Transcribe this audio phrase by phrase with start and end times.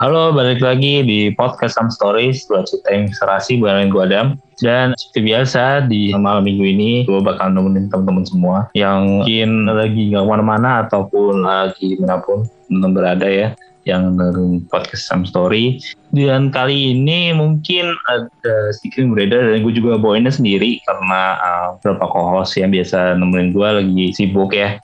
[0.00, 4.32] Halo, balik lagi di podcast Some Stories, dua cerita yang serasi bareng gue Adam.
[4.56, 10.08] Dan seperti biasa di malam minggu ini gue bakal nemenin teman-teman semua yang mungkin lagi
[10.08, 13.52] nggak ke mana-mana ataupun lagi mana pun teman berada ya
[13.84, 15.84] yang dengerin podcast Some Story.
[16.16, 22.08] Dan kali ini mungkin ada sedikit berbeda dan gue juga bawainnya sendiri karena uh, beberapa
[22.08, 24.80] co-host yang biasa nemenin gue lagi sibuk ya.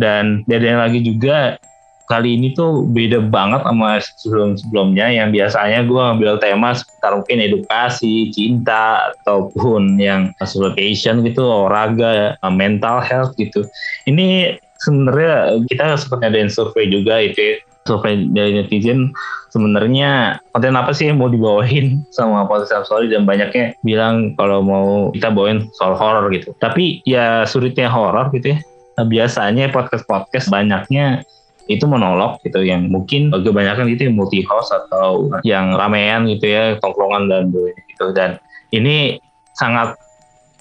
[0.00, 1.60] Dan ada lagi juga
[2.06, 8.30] kali ini tuh beda banget sama sebelum-sebelumnya yang biasanya gue ngambil tema sekitar mungkin edukasi,
[8.30, 13.66] cinta, ataupun yang passion gitu, olahraga, mental health gitu.
[14.06, 17.56] Ini sebenarnya kita sempat ngadain survei juga itu ya.
[17.86, 19.14] survei dari netizen
[19.54, 25.14] sebenarnya konten apa sih yang mau dibawain sama podcast Story dan banyaknya bilang kalau mau
[25.14, 26.50] kita bawain soal horror gitu.
[26.58, 28.58] Tapi ya sulitnya horror gitu ya.
[28.98, 31.22] Nah, biasanya podcast-podcast banyaknya
[31.66, 36.78] itu monolog gitu yang mungkin kebanyakan itu yang multi host atau yang ramean gitu ya
[36.78, 37.50] tongkrongan dan
[37.90, 38.14] gitu.
[38.14, 38.38] Dan
[38.70, 39.18] ini
[39.58, 39.98] sangat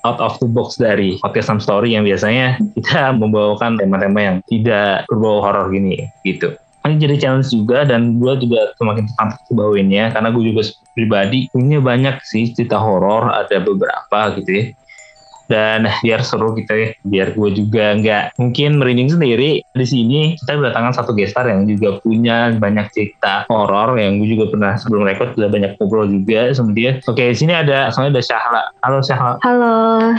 [0.06, 5.06] out of the box dari podcast Some Story yang biasanya kita membawakan tema-tema yang tidak
[5.10, 6.54] berbau horor gini gitu.
[6.86, 11.82] Ini jadi challenge juga dan gue juga semakin tertarik bawainnya karena gue juga pribadi punya
[11.82, 14.66] banyak sih cerita horor ada beberapa gitu ya
[15.48, 19.62] dan biar seru gitu ya biar gue juga nggak mungkin merinding sendiri.
[19.76, 24.52] Di sini kita kedatangan satu gestar yang juga punya banyak cerita horor yang gue juga
[24.52, 26.98] pernah sebelum rekod sudah banyak ngobrol juga sama dia.
[27.06, 28.64] Oke di sini ada soalnya ada Syahla.
[28.82, 29.34] Halo Syahla.
[29.46, 29.76] Halo.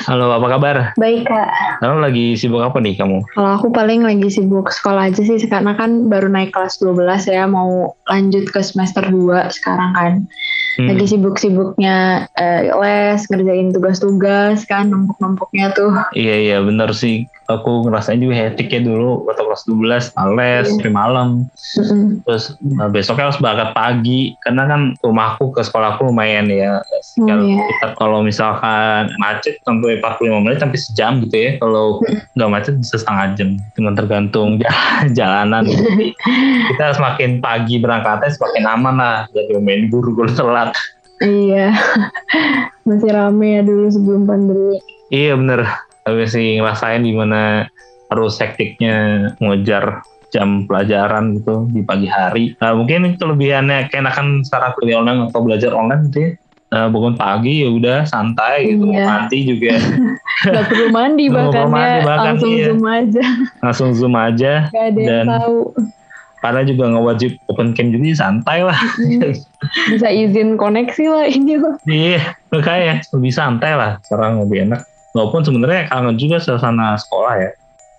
[0.07, 0.77] Halo apa kabar?
[1.01, 1.51] Baik kak.
[1.83, 3.23] Lalu lagi sibuk apa nih kamu?
[3.35, 7.45] Kalau aku paling lagi sibuk sekolah aja sih karena kan baru naik kelas 12 ya
[7.47, 10.13] mau lanjut ke semester 2 sekarang kan
[10.77, 10.89] hmm.
[10.93, 18.19] lagi sibuk-sibuknya uh, les ngerjain tugas-tugas kan numpuk-numpuknya tuh iya iya bener sih aku ngerasain
[18.19, 19.87] juga hektik ya dulu waktu kelas 12
[20.35, 21.29] les sampai malam.
[21.79, 22.27] Mm-hmm.
[22.27, 24.35] terus nah, besoknya harus berangkat pagi.
[24.43, 26.83] Karena kan rumahku ke sekolahku lumayan ya.
[27.23, 27.63] Oh, yeah.
[27.63, 31.51] kita kalau misalkan macet sampai 45 menit sampai sejam gitu ya.
[31.63, 32.03] Kalau
[32.35, 33.49] nggak macet bisa setengah jam.
[33.79, 34.59] Cuma tergantung
[35.19, 35.65] jalanan.
[35.65, 36.13] Jadi
[36.75, 39.19] kita semakin pagi berangkatnya semakin aman lah.
[39.31, 40.71] Jadi main guru kalau telat.
[41.23, 41.73] Iya.
[42.87, 44.79] Masih rame ya dulu sebelum pandemi.
[45.07, 45.86] Iya bener
[46.31, 47.67] sih ngerasain gimana
[48.07, 52.55] harus hektiknya ngejar jam pelajaran gitu di pagi hari.
[52.59, 56.31] Nah, mungkin kelebihannya keenakan secara kuliah online atau belajar online gitu ya.
[56.67, 59.07] Nah, bangun pagi ya udah santai gitu, iya.
[59.07, 59.79] mandi juga.
[60.51, 62.67] Gak perlu mandi bahkan mandi, ya, bahkan langsung iya.
[62.67, 63.25] zoom aja.
[63.63, 64.53] Langsung zoom aja.
[64.75, 65.61] Gak ada dan yang tahu.
[66.37, 68.79] Karena juga nggak wajib open cam jadi santai lah.
[69.89, 71.75] Bisa izin koneksi lah ini loh.
[71.89, 73.99] Iya, makanya lebih santai lah.
[74.05, 74.85] Sekarang lebih enak
[75.17, 77.51] walaupun sebenarnya kangen juga suasana sekolah ya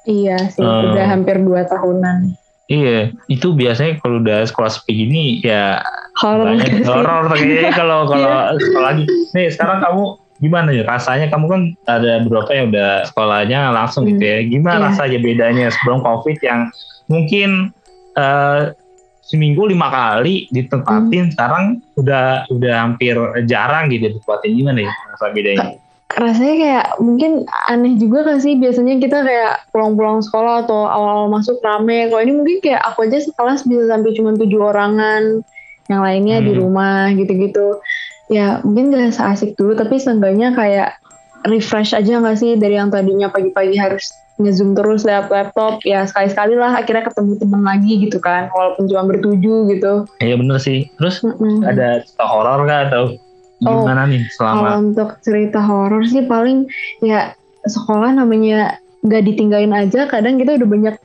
[0.06, 5.40] iya sih um, udah hampir dua tahunan Iya, itu biasanya kalau udah sekolah seperti gini
[5.40, 5.80] ya
[6.20, 8.60] horor horor kayaknya kalau kalau yeah.
[8.60, 9.04] sekolah lagi.
[9.32, 10.04] Nih sekarang kamu
[10.44, 11.32] gimana ya rasanya?
[11.32, 14.20] Kamu kan ada beberapa yang udah sekolahnya langsung hmm.
[14.20, 14.38] gitu ya.
[14.52, 14.88] Gimana yeah.
[14.92, 16.68] rasanya bedanya sebelum covid yang
[17.08, 17.72] mungkin
[18.20, 18.76] uh,
[19.24, 21.34] seminggu lima kali ditempatin, hmm.
[21.40, 23.16] sekarang udah udah hampir
[23.48, 25.80] jarang gitu ditempatin gimana ya rasa bedanya?
[26.16, 27.32] Rasanya kayak mungkin
[27.68, 28.56] aneh juga kan sih?
[28.56, 32.08] Biasanya kita kayak pulang-pulang sekolah atau awal-awal masuk rame.
[32.08, 35.44] Kalau ini mungkin kayak aku aja sekelas bisa sampai cuma tujuh orangan
[35.92, 36.46] yang lainnya hmm.
[36.48, 37.84] di rumah gitu-gitu.
[38.32, 40.96] Ya mungkin gak seasik dulu tapi seenggaknya kayak
[41.44, 42.56] refresh aja gak sih?
[42.56, 44.08] Dari yang tadinya pagi-pagi harus
[44.38, 48.48] ngezoom terus lewat laptop ya sekali-sekali lah akhirnya ketemu teman lagi gitu kan.
[48.56, 50.08] Walaupun cuma bertujuh gitu.
[50.24, 50.88] Iya bener sih.
[50.96, 51.56] Terus mm -hmm.
[51.68, 53.27] ada cerita horor gak atau
[53.58, 54.58] Gimana oh, nih selama?
[54.58, 56.70] Kalau untuk cerita horor sih paling
[57.02, 57.34] ya
[57.66, 60.06] sekolah namanya nggak ditinggalin aja.
[60.06, 60.96] Kadang kita udah banyak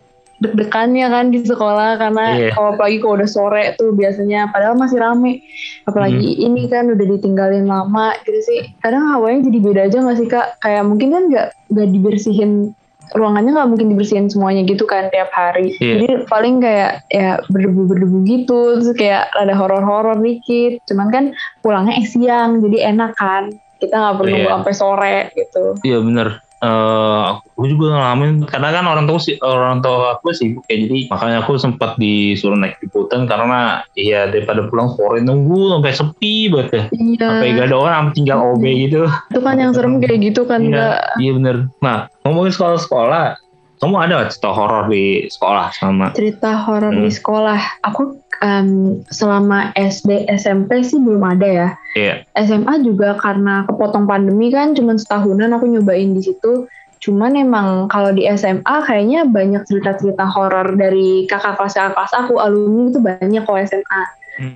[0.42, 2.52] deg-degannya kan di sekolah karena yeah.
[2.52, 5.46] kalau apalagi kalau udah sore tuh biasanya padahal masih rame
[5.86, 6.46] apalagi hmm.
[6.50, 10.58] ini kan udah ditinggalin lama gitu sih kadang awalnya jadi beda aja gak sih kak
[10.58, 12.74] kayak mungkin kan nggak nggak dibersihin
[13.12, 15.76] ruangannya nggak mungkin dibersihin semuanya gitu kan tiap hari.
[15.78, 16.04] Yeah.
[16.04, 20.82] Jadi paling kayak ya berdebu-berdebu gitu, terus kayak ada horor-horor dikit.
[20.88, 21.24] Cuman kan
[21.60, 23.52] pulangnya eh siang, jadi enak kan.
[23.80, 24.50] Kita nggak perlu yeah.
[24.54, 25.64] sampai sore gitu.
[25.82, 26.28] Iya yeah, bener.
[26.62, 31.10] Uh, aku juga ngalamin karena kan orang tua sih orang tua aku sibuk ya jadi
[31.10, 36.68] makanya aku sempat disuruh naik liputan karena ya daripada pulang sore nunggu sampai sepi banget
[36.70, 36.82] ya.
[36.94, 37.26] Iya.
[37.28, 39.02] sampai gak ada orang tinggal OB gitu.
[39.34, 41.68] Itu kan yang serem kayak gitu kan iya, iya bener.
[41.82, 43.36] Nah ngomongin sekolah-sekolah
[43.82, 47.02] kamu ada cerita horor di sekolah sama cerita horor hmm.
[47.02, 47.60] di sekolah.
[47.82, 52.16] Aku um, selama SD SMP sih belum ada ya yeah.
[52.36, 56.66] SMA juga karena kepotong pandemi kan cuma setahunan aku nyobain di situ
[57.02, 62.90] cuman emang kalau di SMA kayaknya banyak cerita-cerita horor dari kakak kelas kelas aku alumni
[62.90, 64.02] itu banyak kok SMA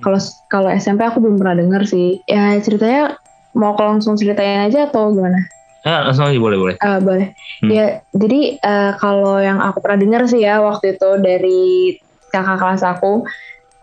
[0.03, 0.31] kalau hmm.
[0.47, 3.19] kalau SMP aku belum pernah denger sih ya ceritanya
[3.51, 5.47] mau langsung ceritain aja atau gimana
[5.87, 6.75] Ya, langsung aja boleh boleh.
[6.83, 7.31] Uh, boleh.
[7.63, 7.71] Hmm.
[7.71, 11.95] Ya, jadi uh, kalau yang aku pernah dengar sih ya waktu itu dari
[12.27, 13.23] kakak kelas aku,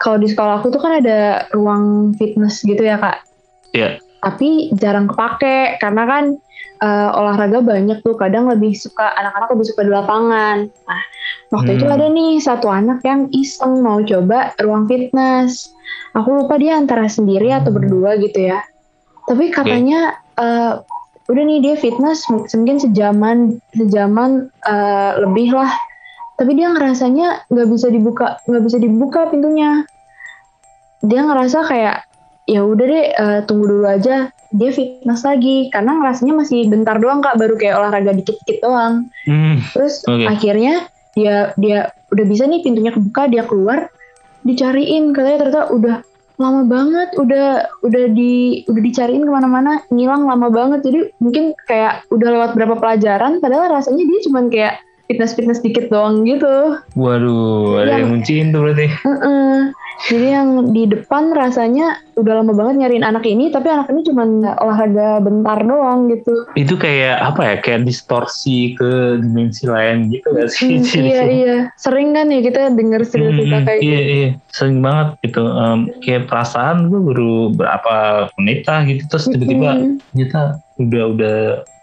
[0.05, 3.25] kalau di sekolah aku tuh kan ada ruang fitness gitu ya kak.
[3.73, 3.81] Iya.
[3.81, 3.93] Yeah.
[4.21, 6.25] Tapi jarang kepake karena kan
[6.85, 8.13] uh, olahraga banyak tuh.
[8.21, 10.59] Kadang lebih suka anak-anak lebih suka di lapangan.
[10.69, 11.03] Nah,
[11.57, 11.77] waktu hmm.
[11.81, 15.73] itu ada nih satu anak yang iseng mau coba ruang fitness.
[16.13, 18.61] Aku lupa dia antara sendiri atau berdua gitu ya.
[19.25, 20.45] Tapi katanya okay.
[20.45, 20.73] uh,
[21.33, 25.73] udah nih dia fitness mungkin sejaman sejaman uh, lebih lah
[26.37, 29.89] tapi dia ngerasanya nggak bisa dibuka nggak bisa dibuka pintunya
[31.05, 31.97] dia ngerasa kayak
[32.45, 35.69] ya udah deh uh, tunggu dulu aja dia fitness lagi.
[35.69, 39.11] Karena ngerasanya masih bentar doang kak baru kayak olahraga dikit-dikit doang.
[39.29, 40.27] Hmm, terus okay.
[40.27, 43.91] akhirnya dia dia udah bisa nih pintunya kebuka dia keluar
[44.47, 45.13] dicariin.
[45.13, 45.97] Katanya ternyata udah
[46.35, 50.81] lama banget udah udah di udah dicariin ke mana-mana ngilang lama banget.
[50.87, 54.75] Jadi mungkin kayak udah lewat berapa pelajaran padahal rasanya dia cuman kayak
[55.07, 59.59] fitness fitness dikit doang gitu waduh ada yang ngunciin tuh berarti uh -uh.
[60.05, 64.27] Jadi yang di depan rasanya udah lama banget nyariin anak ini, tapi anak ini cuma
[64.61, 66.45] olahraga bentar doang gitu.
[66.59, 67.55] Itu kayak apa ya?
[67.63, 70.83] Kayak distorsi ke dimensi lain gitu gak sih?
[70.83, 74.13] Hmm, iya iya, sering kan ya kita denger cerita-cerita hmm, kayak iya, gitu.
[74.13, 75.43] Iya sering banget gitu.
[75.47, 77.95] Um, kayak perasaan gue baru berapa
[78.39, 79.95] menit lah gitu, terus tiba-tiba hmm.
[80.15, 80.43] kita
[80.83, 81.37] udah udah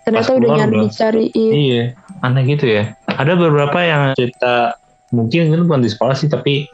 [0.04, 1.54] ternyata udah nyari dicariin.
[1.54, 1.84] Iya,
[2.22, 2.96] aneh gitu ya.
[3.06, 4.78] Ada beberapa yang cerita
[5.12, 6.70] mungkin itu bukan di sekolah sih, tapi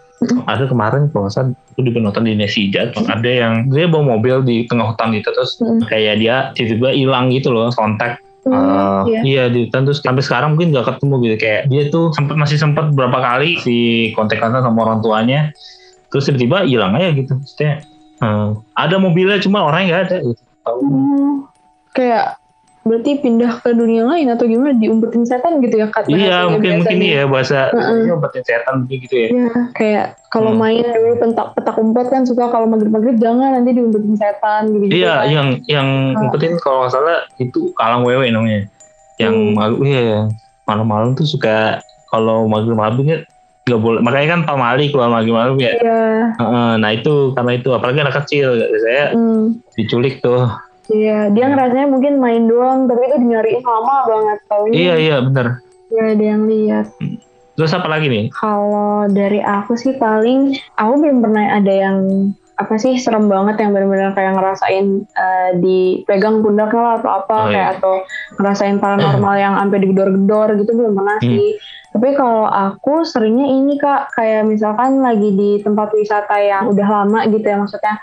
[0.50, 3.06] ada kemarin kalau nggak salah aku juga nonton di mm.
[3.06, 5.86] ada yang dia bawa mobil di tengah hutan gitu terus mm.
[5.86, 8.18] kayak dia tiba-tiba hilang gitu loh kontak
[8.50, 9.22] uh, iya.
[9.22, 12.58] iya di hutan terus sampai sekarang mungkin gak ketemu gitu kayak dia tuh sempat masih
[12.58, 15.54] sempat berapa kali si kontak-kontak sama orang tuanya
[16.10, 17.86] terus tiba-tiba hilang aja gitu maksudnya
[18.26, 20.42] uh, ada mobilnya cuma orangnya nggak ada gitu.
[20.68, 21.48] Hmm,
[21.94, 22.42] kayak
[22.88, 27.00] berarti pindah ke dunia lain atau gimana diumpetin setan gitu ya kata iya mungkin mungkin
[27.04, 28.16] iya bahasa uh-uh.
[28.16, 30.60] umpetin setan gitu ya iya kayak kalau hmm.
[30.60, 34.84] main dulu pentak petak umpet kan suka kalau maghrib maghrib jangan nanti diumpetin setan gitu,
[34.88, 35.30] -gitu iya kan.
[35.30, 36.24] yang yang uh.
[36.26, 38.66] umpetin kalau nggak salah itu kalang wewe namanya
[39.20, 39.54] yang hmm.
[39.54, 40.32] malu iya
[40.68, 43.28] malam-malam tuh suka kalau maghrib maghribnya
[43.68, 46.04] nggak boleh makanya kan pamali keluar maghrib maghrib ya iya.
[46.40, 49.60] uh, nah itu karena itu apalagi anak kecil saya hmm.
[49.76, 50.48] diculik tuh
[50.88, 55.60] Iya, dia ngerasanya mungkin main doang, tapi itu nyariin lama banget tau Iya iya bener.
[55.92, 56.88] Iya ada yang lihat.
[57.58, 58.26] Terus apa lagi nih?
[58.32, 61.98] Kalau dari aku sih paling aku belum pernah ada yang
[62.58, 67.46] apa sih serem banget yang benar-benar kayak ngerasain uh, dipegang pundaknya lah atau apa oh,
[67.54, 67.78] kayak iya.
[67.78, 67.94] atau
[68.42, 71.26] ngerasain paranormal yang sampai digedor-gedor gitu belum pernah hmm.
[71.26, 71.50] sih.
[71.94, 77.26] Tapi kalau aku seringnya ini kak kayak misalkan lagi di tempat wisata yang udah lama
[77.30, 77.96] gitu ya maksudnya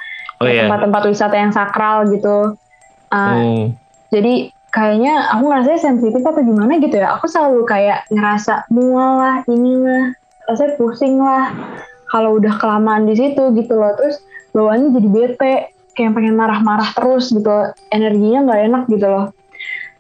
[0.43, 0.67] oh, iya.
[0.67, 2.59] tempat-tempat wisata yang sakral gitu
[3.15, 3.63] Uh, hmm.
[4.11, 4.35] Jadi
[4.75, 7.15] kayaknya aku ngerasa sensitif atau gimana gitu ya.
[7.15, 10.19] Aku selalu kayak ngerasa mual lah, inilah,
[10.51, 11.55] rasanya pusing lah.
[12.11, 13.95] Kalau udah kelamaan di situ gitu loh.
[13.95, 14.19] Terus
[14.51, 15.55] bawaannya jadi bete,
[15.95, 17.71] kayak pengen marah-marah terus gitu.
[17.95, 19.27] Energinya nggak enak gitu loh.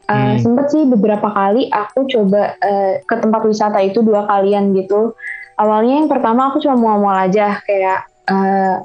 [0.04, 0.42] Uh, hmm.
[0.42, 5.16] Sempet sih beberapa kali aku coba uh, ke tempat wisata itu dua kalian gitu.
[5.54, 8.84] Awalnya yang pertama aku cuma mual-mual aja kayak uh,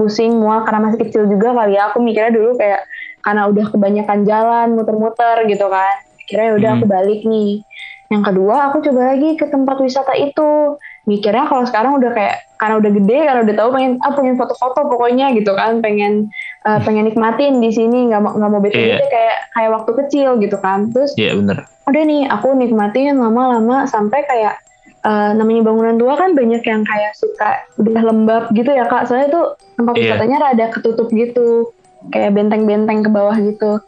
[0.00, 1.92] pusing mual karena masih kecil juga kali ya.
[1.92, 2.88] Aku mikirnya dulu kayak
[3.26, 5.98] karena udah kebanyakan jalan muter-muter gitu kan.
[6.22, 6.78] Akhirnya udah hmm.
[6.78, 7.66] aku balik nih.
[8.06, 10.78] Yang kedua aku coba lagi ke tempat wisata itu.
[11.10, 14.80] Mikirnya kalau sekarang udah kayak karena udah gede karena udah tahu pengen ah pengen foto-foto
[14.86, 15.82] pokoknya gitu kan.
[15.82, 16.30] Pengen
[16.62, 18.06] uh, pengen nikmatin di sini.
[18.06, 19.02] Nggak mau nggak mau bete yeah.
[19.02, 20.94] kayak kayak waktu kecil gitu kan.
[20.94, 21.58] Terus iya yeah, bener.
[21.86, 24.58] udah nih aku nikmatin lama-lama sampai kayak
[25.02, 29.10] uh, namanya bangunan tua kan banyak yang kayak suka udah lembab gitu ya kak.
[29.10, 30.14] Soalnya tuh tempat yeah.
[30.14, 31.74] wisatanya rada ketutup gitu
[32.10, 33.80] kayak benteng-benteng ke bawah gitu.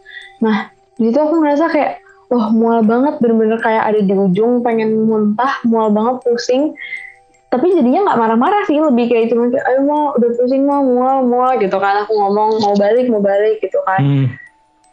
[0.43, 1.93] Nah, gitu aku ngerasa kayak
[2.29, 6.77] wah mual banget bener-bener kayak ada di ujung pengen muntah, mual banget pusing.
[7.49, 11.25] Tapi jadinya nggak marah-marah sih, lebih kayak cuma kayak ayo mau udah pusing mau mual
[11.25, 14.00] mual gitu kan aku ngomong mau balik mau balik gitu kan.
[14.05, 14.29] Hmm.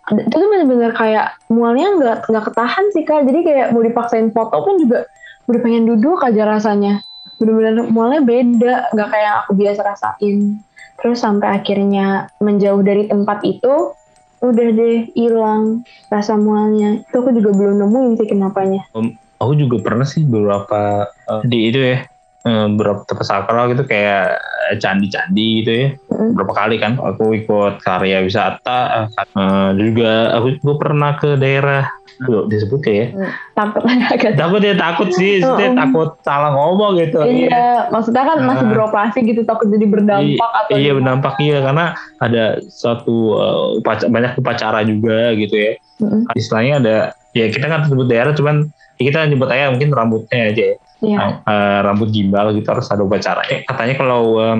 [0.06, 4.62] itu tuh bener-bener kayak mualnya nggak nggak ketahan sih kak jadi kayak mau dipaksain foto
[4.62, 5.10] pun juga
[5.50, 7.02] udah pengen duduk aja rasanya
[7.42, 10.62] bener-bener mualnya beda nggak kayak aku biasa rasain
[11.06, 13.94] terus sampai akhirnya menjauh dari tempat itu
[14.42, 17.06] udah deh hilang rasa mualnya.
[17.06, 18.90] Itu aku juga belum nemuin sih kenapanya.
[18.98, 22.10] Um, aku juga pernah sih beberapa uh, di itu ya
[22.46, 24.38] beberapa tempat sakral gitu kayak
[24.78, 26.38] candi-candi gitu ya mm.
[26.38, 32.48] berapa kali kan aku ikut karya wisata uh, juga aku gue pernah ke daerah Duh,
[32.48, 33.28] disebut kayak ya.
[33.52, 33.84] takut
[34.40, 35.76] takut ya takut sih uh, um.
[35.76, 37.66] takut salah ngomong gitu iya ya.
[37.92, 41.86] maksudnya kan uh, masih beroperasi gitu takut jadi berdampak atau iya berdampak iya karena
[42.24, 45.72] ada satu uh, upacara, banyak upacara juga gitu ya
[46.08, 46.96] uh, istilahnya ada
[47.36, 50.76] ya kita kan sebut daerah cuman ya kita nyebut aja mungkin rambutnya aja ya
[51.06, 51.40] yeah.
[51.46, 53.46] uh, rambut gimbal gitu harus ada upacara.
[53.54, 54.60] Eh, katanya kalau um,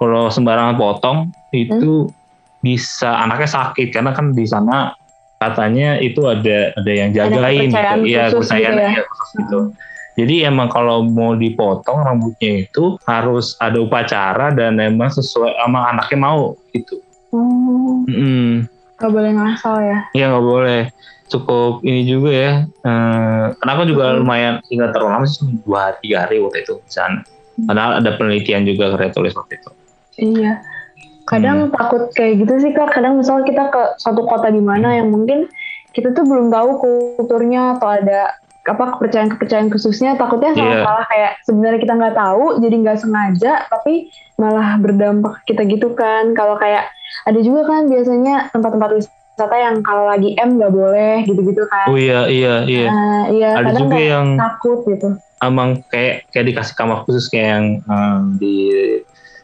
[0.00, 1.18] kalau sembarangan potong
[1.52, 2.12] itu hmm?
[2.64, 4.96] bisa anaknya sakit karena kan di sana
[5.38, 8.06] katanya itu ada ada yang jagain ada gitu.
[8.06, 8.90] Iya, kepercayaan gitu ya.
[8.90, 9.60] ya khusus gitu.
[10.12, 16.18] Jadi emang kalau mau dipotong rambutnya itu harus ada upacara dan emang sesuai sama anaknya
[16.20, 17.00] mau gitu.
[17.32, 18.04] Hmm.
[18.04, 18.68] Mm.
[19.00, 19.98] Gak boleh ngasal ya?
[20.12, 20.82] Iya gak boleh
[21.32, 22.52] cukup ini juga ya.
[22.68, 24.16] Eh, kenapa juga hmm.
[24.20, 27.24] lumayan hingga terlalu lama sih dua tiga hari waktu itu di sana.
[27.64, 29.70] Padahal ada penelitian juga kayak tulis waktu itu.
[30.20, 30.60] Iya.
[31.24, 31.72] Kadang hmm.
[31.72, 32.92] takut kayak gitu sih kak.
[32.92, 35.48] Kadang misalnya kita ke satu kota di mana yang mungkin
[35.96, 41.10] kita tuh belum tahu kulturnya atau ada apa kepercayaan-kepercayaan khususnya takutnya salah-salah yeah.
[41.10, 46.54] kayak sebenarnya kita nggak tahu jadi nggak sengaja tapi malah berdampak kita gitu kan kalau
[46.62, 46.86] kayak
[47.26, 51.88] ada juga kan biasanya tempat-tempat wisata yang kalau lagi M nggak boleh gitu-gitu kan.
[51.88, 52.86] Oh iya iya iya.
[52.88, 55.08] Uh, iya ada juga yang takut gitu.
[55.42, 58.70] Emang kayak kayak dikasih kamar khusus kayak yang um, di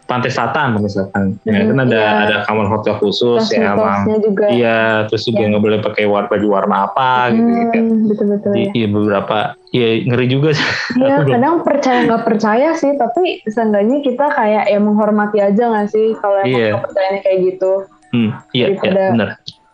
[0.09, 2.11] pantai selatan misalkan hmm, ya kan ada iya.
[2.25, 4.47] ada kamar hotel khusus terus ya emang juga.
[4.49, 5.49] iya terus juga iya.
[5.53, 5.67] nggak ya.
[5.69, 8.89] boleh pakai warna baju warna apa hmm, gitu kan betul betul Di, ya.
[8.89, 9.37] beberapa
[9.69, 14.81] ya ngeri juga sih iya kadang percaya nggak percaya sih tapi seenggaknya kita kayak ya
[14.81, 16.73] menghormati aja nggak sih kalau emang yeah.
[16.81, 17.73] kepercayaannya kayak gitu
[18.17, 19.29] hmm, iya, iya benar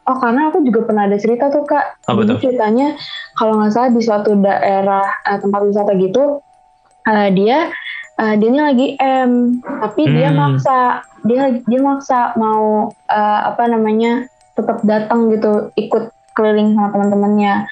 [0.05, 2.05] Oh karena aku juga pernah ada cerita tuh kak.
[2.05, 2.93] Apa Jadi ceritanya
[3.41, 6.45] kalau nggak salah di suatu daerah uh, tempat wisata gitu,
[7.09, 7.73] uh, dia
[8.21, 10.13] uh, dia ini lagi M, tapi hmm.
[10.13, 10.79] dia maksa
[11.25, 17.65] dia dia maksa mau uh, apa namanya tetap datang gitu ikut keliling sama teman-temannya.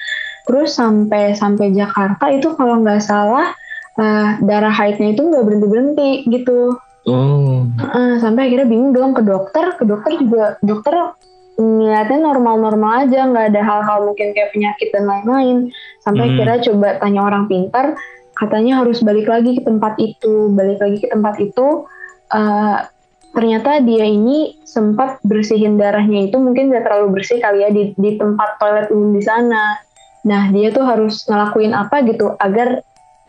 [0.49, 3.53] Terus sampai sampai Jakarta itu kalau nggak salah
[4.01, 6.81] uh, darah haidnya itu nggak berhenti berhenti gitu.
[7.05, 7.67] Oh.
[7.77, 11.13] Uh, sampai akhirnya bingung dong ke dokter, ke dokter juga dokter
[11.57, 15.57] niatnya normal-normal aja nggak ada hal-hal mungkin kayak penyakit dan lain-lain.
[16.01, 16.35] Sampai hmm.
[16.41, 17.93] kira coba tanya orang pintar
[18.33, 21.85] katanya harus balik lagi ke tempat itu balik lagi ke tempat itu.
[22.33, 22.81] Uh,
[23.33, 28.17] ternyata dia ini sempat bersihin darahnya itu mungkin gak terlalu bersih kali ya di, di
[28.17, 29.77] tempat toilet umum di sana.
[30.25, 32.81] Nah dia tuh harus ngelakuin apa gitu agar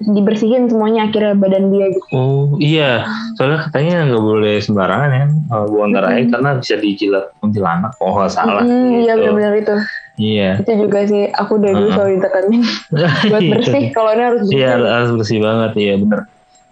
[0.03, 2.07] dibersihin semuanya akhirnya badan dia gitu.
[2.11, 3.07] Oh iya,
[3.39, 5.27] soalnya katanya nggak boleh sembarangan ya
[5.71, 6.33] buang darah mm-hmm.
[6.35, 7.95] karena bisa dijilat kuntilanak.
[8.03, 8.67] Oh nggak salah.
[8.67, 8.99] Mm, gitu.
[9.07, 9.75] Iya benar-benar itu.
[10.15, 10.51] Iya.
[10.63, 11.97] Itu juga sih aku dari dulu uh-huh.
[11.99, 12.63] selalu ditekanin
[13.31, 13.83] buat bersih.
[13.95, 14.59] Kalau ini harus bersih.
[14.59, 15.71] Iya harus bersih banget.
[15.79, 16.21] Iya benar.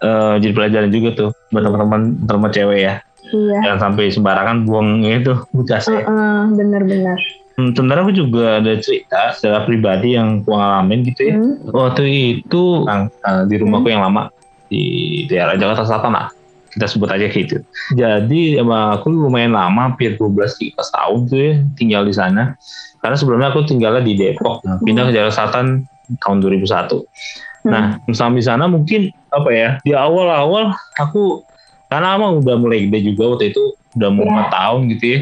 [0.03, 2.93] Uh, jadi pelajaran juga tuh buat teman-teman teman cewek ya.
[3.31, 3.57] Iya.
[3.63, 6.03] Jangan sampai sembarangan buang itu bekas ya.
[6.03, 7.19] Uh-uh, benar-benar.
[7.53, 11.35] Hmm, sebenarnya aku juga ada cerita secara pribadi yang aku ngalamin gitu ya.
[11.37, 11.55] Hmm.
[11.69, 12.03] Waktu
[12.41, 13.93] itu uh, di rumahku hmm.
[13.93, 14.33] yang lama
[14.73, 14.83] di
[15.29, 16.27] daerah Jakarta Selatan lah.
[16.73, 17.61] Kita sebut aja gitu.
[17.93, 22.57] Jadi emang aku lumayan lama, hampir 12 13 tahun tuh ya tinggal di sana.
[22.97, 25.85] Karena sebelumnya aku tinggalnya di Depok, nah, pindah ke Jakarta Selatan
[26.25, 26.65] tahun 2001.
[26.65, 27.69] Hmm.
[27.69, 29.69] Nah, sampai di sana mungkin apa ya?
[29.85, 31.45] Di awal-awal aku
[31.93, 34.49] karena emang udah mulai gede juga waktu itu udah mau yeah.
[34.49, 35.19] tahun gitu ya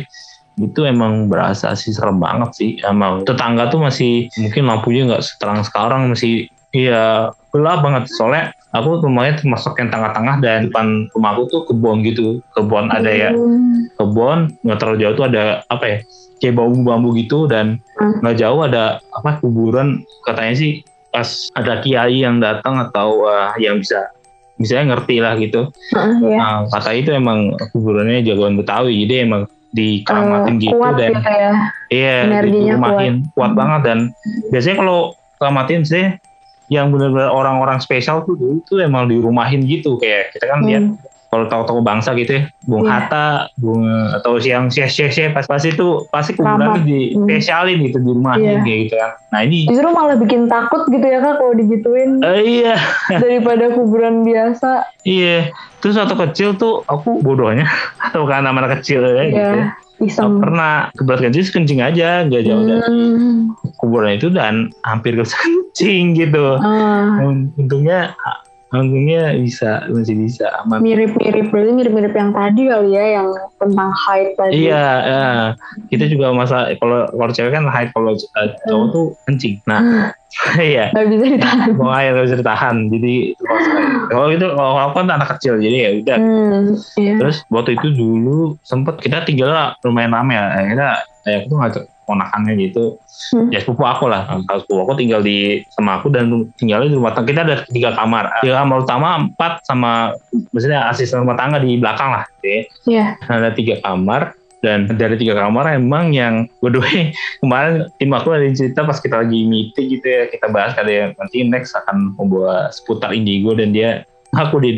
[0.62, 5.66] itu emang berasa sih serem banget sih emang tetangga tuh masih mungkin lampunya nggak seterang
[5.66, 11.62] sekarang masih iya gelap banget soalnya aku rumahnya termasuk yang tengah-tengah dan depan rumahku tuh
[11.68, 13.98] kebun gitu kebun ada ya hmm.
[14.00, 15.98] kebun nggak terlalu jauh tuh ada apa ya
[16.40, 18.24] kayak bambu-bambu gitu dan hmm.
[18.24, 20.72] nggak jauh ada apa kuburan katanya sih
[21.12, 24.08] pas ada kiai yang datang atau uh, yang bisa
[24.62, 25.74] misalnya ngerti lah gitu.
[25.92, 26.38] Uh, yeah.
[26.38, 31.32] Nah, kata itu emang kuburannya jagoan Betawi, jadi emang dikeramatin uh, gitu kuat dan gitu
[31.32, 31.54] ya.
[31.88, 33.34] iya dirumahin kuat.
[33.36, 34.00] kuat banget dan
[34.52, 35.00] biasanya kalau
[35.40, 36.06] keramatin sih
[36.72, 40.68] yang benar-benar orang-orang spesial tuh dulu tuh emang dirumahin gitu kayak kita kan hmm.
[40.72, 40.86] lihat
[41.32, 43.08] kalau toko-toko bangsa gitu ya, Bung yeah.
[43.08, 47.24] Hatta, Bung atau siang siang siang pas pas itu pasti kuburan di hmm.
[47.24, 48.60] spesialin gitu di rumah yeah.
[48.60, 49.16] gitu kan.
[49.32, 52.20] Nah ini justru malah bikin takut gitu ya kak kalau digituin.
[52.20, 52.76] Uh, iya.
[53.08, 54.84] daripada kuburan biasa.
[55.08, 55.56] Iya.
[55.80, 57.64] Terus waktu kecil tuh aku bodohnya
[58.12, 59.24] atau karena anak kecil ya yeah.
[59.32, 59.40] gitu.
[59.56, 59.68] Ya.
[60.02, 60.44] Iseng.
[60.44, 62.70] Pernah keberat kencing kencing aja nggak jauh hmm.
[62.76, 63.04] dari
[63.80, 66.60] kuburan itu dan hampir kencing gitu.
[66.60, 67.48] Uh.
[67.56, 68.20] Untungnya
[68.72, 70.80] Panggungnya bisa masih bisa aman.
[70.80, 73.28] Mirip-mirip berarti mirip-mirip yang tadi kali ya yang
[73.60, 74.72] tentang height tadi.
[74.72, 75.26] Iya, ya.
[75.92, 79.60] kita juga masa kalau kalau cewek kan height kalau uh, cowok tuh kencing.
[79.68, 80.16] Nah,
[80.72, 80.90] iya.
[80.96, 81.70] Gak bisa ditahan.
[81.76, 82.76] Mau air gak bisa ditahan.
[82.88, 83.16] Jadi
[84.12, 86.18] kalau itu kalau aku kan anak kecil jadi ya udah.
[86.18, 86.66] Hmm,
[87.00, 87.14] iya.
[87.20, 90.44] Terus waktu itu dulu sempet kita tinggal lumayan lama ya.
[90.72, 90.88] Kita
[91.22, 93.00] kayak aku tuh ngajak ponakannya gitu
[93.32, 93.56] hmm.
[93.56, 96.28] ya sepupu aku lah kalau sepupu aku tinggal di sama aku dan
[96.60, 100.12] tinggalnya di rumah tangga kita ada tiga kamar tiga kamar utama empat sama
[100.52, 103.10] maksudnya asisten rumah tangga di belakang lah gitu ya yeah.
[103.32, 106.86] ada tiga kamar dan dari tiga kamar emang yang berdua
[107.42, 111.10] kemarin tim aku ada cerita pas kita lagi meeting gitu ya kita bahas ada yang
[111.18, 114.06] nanti next akan membawa seputar indigo dan dia
[114.38, 114.72] aku di,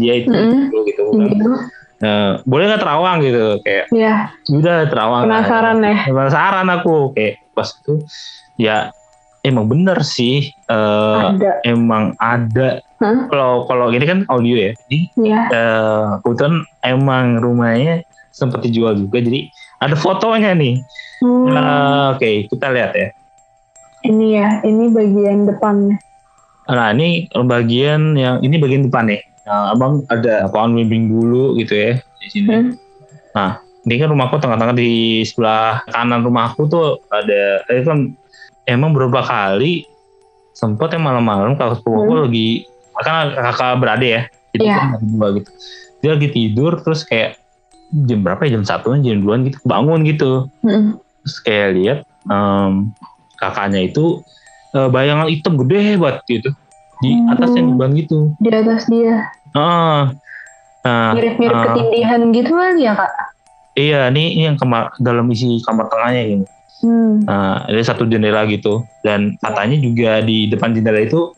[0.00, 0.84] dia itu mm -hmm.
[0.88, 1.28] gitu kan.
[1.96, 7.72] Uh, boleh nggak terawang gitu kayak ya udah terawang penasaran ya penasaran aku kayak pas
[7.72, 8.04] itu
[8.60, 8.92] ya
[9.40, 11.56] emang bener sih uh, ada.
[11.64, 13.64] emang ada kalau huh?
[13.64, 15.40] kalau gini kan audio ya jadi ya.
[15.48, 18.04] uh, kebetulan emang rumahnya
[18.36, 19.48] sempat dijual juga jadi
[19.80, 20.84] ada fotonya nih
[21.24, 21.48] hmm.
[21.56, 23.08] uh, oke okay, kita lihat ya
[24.04, 25.96] ini ya ini bagian depannya
[26.68, 31.78] nah ini bagian yang ini bagian depan nih Nah, abang ada pohon bimbing dulu gitu
[31.78, 32.50] ya di sini.
[32.50, 32.74] Hmm.
[33.30, 38.10] Nah, ini kan rumahku tengah-tengah di sebelah kanan rumahku tuh ada, itu kan
[38.66, 39.86] emang beberapa kali
[40.50, 42.22] sempat yang malam-malam kalau sepupuku hmm.
[42.26, 42.50] lagi,
[42.98, 44.78] kan kakak beradik ya, jadi yeah.
[44.98, 45.50] kan dua gitu.
[46.02, 47.38] Dia lagi tidur terus kayak
[47.92, 50.50] jam berapa ya jam satu jam dua gitu bangun gitu.
[50.66, 50.98] Hmm.
[51.22, 52.90] Terus kayak lihat um,
[53.38, 54.22] kakaknya itu
[54.74, 56.50] uh, bayangan hitam gede banget gitu
[57.04, 57.70] di atasnya hmm.
[57.76, 58.18] beban gitu.
[58.40, 59.28] Di atas dia.
[59.56, 60.16] Nah,
[61.16, 63.12] mirip-mirip uh, ketindihan gitu kan ya kak?
[63.76, 66.46] Iya, ini, ini yang kamar dalam isi kamar tengahnya ini.
[66.80, 67.24] Hmm.
[67.24, 71.32] Nah, ada satu jendela gitu dan katanya juga di depan jendela itu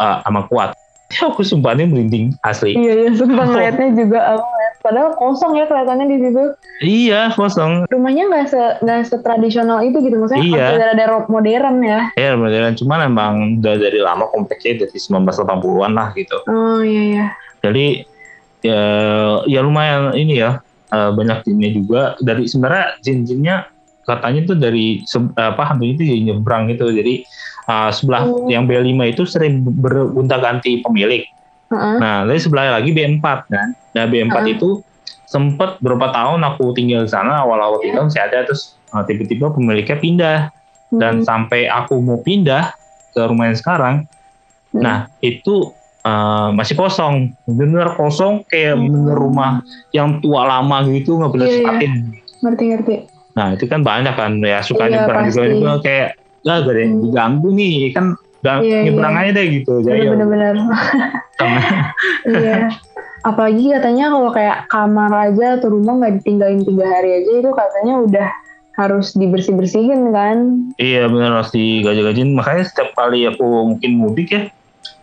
[0.00, 0.70] uh, amat kuat.
[1.08, 2.76] Ya, aku sumpah ini merinding asli.
[2.76, 4.46] Iya, iya sumpah ngeliatnya juga aku
[4.78, 6.44] Padahal kosong ya kelihatannya di situ.
[6.80, 7.90] Iya kosong.
[7.90, 10.66] Rumahnya nggak se nggak setradisional itu gitu maksudnya iya.
[10.78, 12.00] ada ada modern ya.
[12.14, 16.38] Iya modern cuman emang udah dari lama kompleksnya dari 1980-an lah gitu.
[16.46, 17.26] Oh iya iya
[17.62, 18.06] jadi
[18.62, 18.82] ya
[19.46, 23.56] ya lumayan ini ya uh, banyak jinnya juga dari sebenarnya jin-jinnya
[24.08, 24.86] katanya itu dari
[25.36, 27.22] apa hantu itu ya nyebrang gitu jadi
[27.68, 28.48] uh, sebelah oh.
[28.48, 31.28] yang B5 itu sering bergonta ganti pemilik
[31.68, 32.00] uh-huh.
[32.00, 34.48] nah dari sebelah lagi B4 kan nah B4 uh-huh.
[34.48, 34.70] itu
[35.28, 40.00] sempat berapa tahun aku tinggal di sana awal-awal tinggal masih ada terus uh, tiba-tiba pemiliknya
[40.00, 40.38] pindah
[40.88, 41.26] dan hmm.
[41.28, 42.72] sampai aku mau pindah
[43.12, 43.94] ke rumah yang sekarang
[44.72, 44.80] hmm.
[44.80, 45.68] nah itu
[46.08, 48.88] uh, masih kosong bener kosong kayak hmm.
[48.88, 49.60] bener rumah
[49.92, 51.92] yang tua lama gitu nggak boleh yeah, yeah.
[52.40, 52.94] ngerti ngerti
[53.36, 56.08] nah itu kan banyak kan ya suka yeah, nyebrang juga juga kayak
[56.46, 57.04] gak ada yang hmm.
[57.08, 58.06] diganggu nih kan
[58.38, 59.22] dan yeah, nyebrang yeah.
[59.26, 60.54] aja deh gitu jadi bener-bener
[62.30, 62.70] iya
[63.26, 67.94] apalagi katanya kalau kayak kamar aja atau rumah nggak ditinggalin tiga hari aja itu katanya
[68.06, 68.28] udah
[68.78, 70.36] harus dibersih bersihin kan
[70.78, 74.42] iya benar harus digajah-gajiin makanya setiap kali aku mungkin mudik ya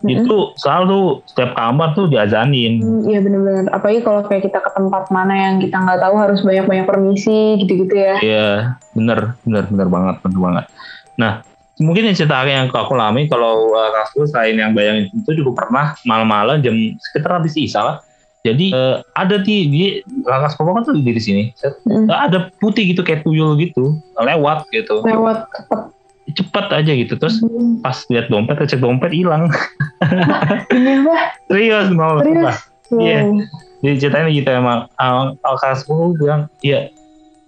[0.00, 0.08] hmm.
[0.08, 2.80] itu selalu setiap kamar tuh diazanin.
[2.80, 3.64] Hmm, iya hmm, benar-benar.
[3.72, 7.94] Apalagi kalau kayak kita ke tempat mana yang kita nggak tahu harus banyak-banyak permisi gitu-gitu
[7.94, 8.14] ya.
[8.20, 8.50] Iya,
[8.96, 10.64] benar, benar, benar banget, benar banget.
[11.16, 11.44] Nah,
[11.80, 15.92] mungkin yang cerita yang aku alami kalau uh, kasus selain yang bayangin itu juga pernah
[16.08, 16.74] malam-malam jam
[17.10, 17.96] sekitar habis isa lah.
[18.46, 19.82] Jadi uh, ada di di
[20.22, 21.50] Lakas kan tuh di sini.
[21.84, 22.06] Hmm.
[22.06, 25.02] Ada putih gitu kayak tuyul gitu, lewat gitu.
[25.02, 25.80] Lewat cepet
[26.34, 27.86] cepet aja gitu terus hmm.
[27.86, 29.46] pas lihat dompet cek dompet hilang
[30.74, 31.06] ini
[31.46, 32.66] serius mau serius
[32.98, 33.46] iya yeah.
[33.86, 34.90] jadi ceritanya gitu emang
[35.46, 36.90] alkas pun bilang iya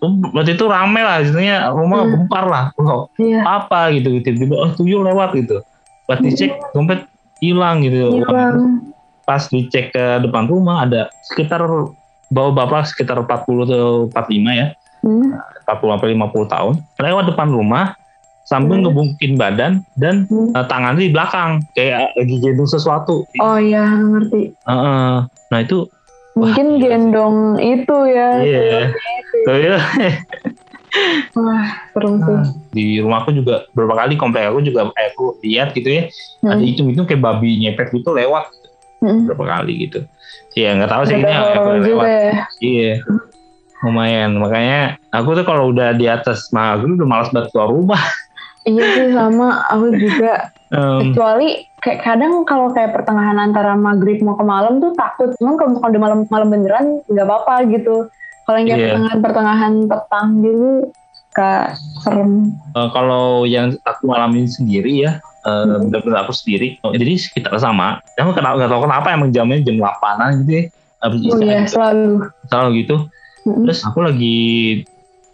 [0.00, 2.10] waktu itu rame lah istilahnya rumah hmm.
[2.14, 3.42] gempar lah loh yeah.
[3.42, 5.62] apa gitu tiba-tiba oh tuyul lewat gitu
[6.06, 6.70] pas dicek hmm.
[6.74, 7.00] dompet
[7.42, 8.86] hilang gitu hilang.
[9.26, 11.66] pas dicek ke depan rumah ada sekitar
[12.30, 14.66] bawa bapak sekitar 40 atau 45 ya
[15.02, 15.34] hmm.
[15.66, 17.98] 40 sampai 50 tahun lewat depan rumah
[18.48, 18.84] sambil hmm.
[18.88, 20.56] ngebungkin badan dan hmm.
[20.56, 23.28] uh, tangannya di belakang kayak lagi gendong sesuatu.
[23.44, 24.56] Oh iya ngerti.
[24.64, 25.14] Uh, uh,
[25.52, 25.84] nah itu
[26.32, 28.28] mungkin wah, gendong itu ya.
[29.46, 29.78] Iya.
[29.78, 30.14] Yeah.
[31.36, 32.32] Wah, serem sih.
[32.32, 36.02] Nah, di rumahku juga beberapa kali komplek aku juga eh, aku lihat gitu ya.
[36.40, 36.56] Hmm.
[36.56, 38.48] Ada itu itu kayak babi nyepet gitu lewat.
[39.02, 39.30] hmm.
[39.30, 40.00] berapa kali gitu
[40.58, 41.46] Iya nggak tahu sih ini yang
[41.86, 42.32] lewat ya.
[42.58, 42.92] iya
[43.86, 48.02] lumayan makanya aku tuh kalau udah di atas maghrib udah malas banget keluar rumah
[48.66, 54.34] iya sih sama aku juga um, kecuali kayak kadang kalau kayak pertengahan antara maghrib mau
[54.34, 58.10] ke malam tuh takut cuman kalau di malam malam beneran nggak apa-apa gitu
[58.48, 58.96] kalau yang yeah.
[58.96, 60.68] pertengahan pertengahan petang gitu
[61.36, 65.92] kayak serem uh, kalau yang aku alami sendiri ya uh, hmm.
[65.92, 69.76] benar-benar aku sendiri oh, jadi sekitar sama aku kenapa nggak tahu kenapa emang jamnya jam
[69.76, 70.64] 8 gitu ya
[70.98, 72.96] habis oh, iya, selalu selalu gitu
[73.44, 73.62] hmm.
[73.68, 74.38] terus aku lagi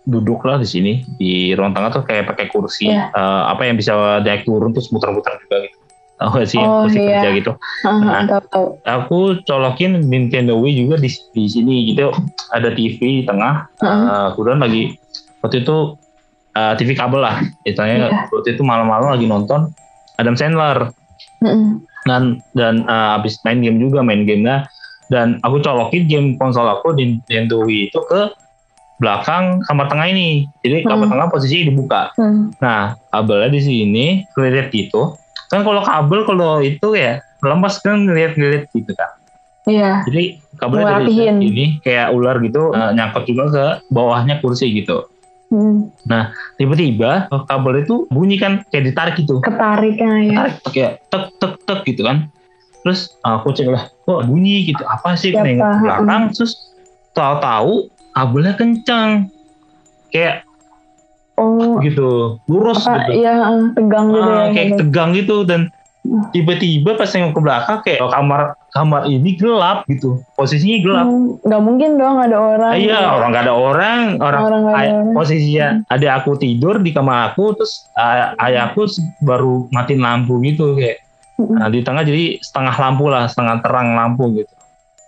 [0.04, 3.08] duduk lah di sini di ruang tengah tuh kayak pakai kursi yeah.
[3.14, 3.16] Iya.
[3.16, 5.73] uh, apa yang bisa naik turun terus muter-muter juga gitu
[6.14, 7.20] tahu gak sih oh, kursi iya.
[7.20, 7.52] kerja gitu
[7.84, 12.14] nah, tahu, aku colokin Nintendo Wii juga di, di sini gitu
[12.54, 14.06] ada TV di tengah uh -huh.
[14.08, 14.94] uh, kemudian lagi
[15.42, 15.98] waktu itu
[16.54, 18.26] uh, TV kabel lah istilahnya yeah.
[18.30, 19.74] waktu itu malam-malam lagi nonton
[20.16, 20.94] Adam Sandler
[21.42, 21.74] uh
[22.04, 24.68] dan dan uh, abis main game juga main gamenya
[25.08, 28.32] dan aku colokin game konsol aku di Nintendo Wii itu ke
[29.02, 30.46] belakang kamar tengah ini.
[30.62, 31.12] Jadi kamar hmm.
[31.12, 32.14] tengah posisi dibuka.
[32.14, 32.54] Hmm.
[32.62, 35.18] Nah, kabelnya di sini ngeliat gitu.
[35.52, 39.10] Kan kalau kabel kalau itu ya lemas kan ngeliat-ngeliat gitu kan.
[39.64, 40.04] Iya.
[40.08, 45.08] Jadi kabelnya dari ini kayak ular gitu uh, nyangkut juga ke bawahnya kursi gitu.
[45.52, 45.92] Hmm.
[46.08, 49.40] Nah, tiba-tiba kabel itu bunyi kan kayak ditarik gitu.
[49.40, 50.10] Ketarik ya.
[50.10, 52.28] Ketarik kayak tek tek tek gitu kan.
[52.84, 54.84] Terus aku cek lah, kok bunyi gitu.
[54.84, 55.32] Apa sih?
[55.32, 56.52] Nengok ke belakang, terus
[57.16, 59.32] tahu-tahu kabelnya kencang
[60.12, 60.44] kayak
[61.38, 61.78] oh.
[61.82, 62.38] Gitu.
[62.46, 63.24] Lurus apa, gitu.
[63.24, 63.34] iya
[63.74, 64.78] tegang gitu ah, ya, kayak gitu.
[64.84, 65.60] tegang gitu dan
[66.36, 68.40] tiba-tiba pas yang ke belakang kayak kamar
[68.76, 70.20] kamar ini gelap gitu.
[70.36, 71.06] Posisinya gelap.
[71.08, 74.62] Hmm, nggak hmm, mungkin dong ada orang ah, iya orang nggak ada orang orang, orang
[74.74, 75.94] ay- ada posisinya hmm.
[75.94, 78.84] ada aku tidur di kamar aku terus ay- ayahku
[79.24, 81.00] baru matiin lampu gitu kayak.
[81.34, 81.58] Hmm.
[81.58, 84.54] nah, di tengah jadi setengah lampu lah setengah terang lampu gitu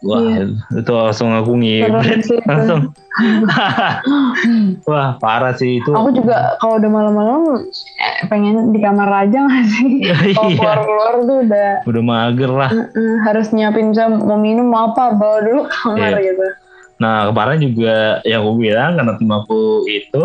[0.04, 0.44] Wah, iya.
[0.76, 2.92] itu langsung aku ngibrit langsung.
[4.88, 5.88] Wah, parah sih itu.
[5.88, 7.64] Aku juga kalau udah malam-malam
[7.96, 10.04] eh, pengen di kamar aja nggak sih?
[10.36, 10.58] Kalau iya.
[10.60, 12.70] keluar-keluar tuh udah udah mager lah.
[13.24, 16.36] harus nyiapin jam mau minum mau apa bawa dulu kamar iya.
[16.36, 16.46] gitu.
[17.00, 20.22] Nah, kemarin juga yang aku bilang karena tim aku itu,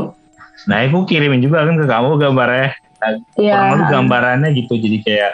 [0.68, 2.76] nah aku kirimin juga kan ke kamu gambarnya.
[3.02, 3.56] Nah, yeah.
[3.56, 5.32] kurang lebih gambarannya gitu, jadi kayak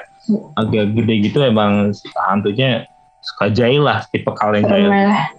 [0.58, 1.93] agak gede gitu emang
[2.28, 2.89] hantunya
[3.28, 4.90] suka jahil lah tipe kalian jahil.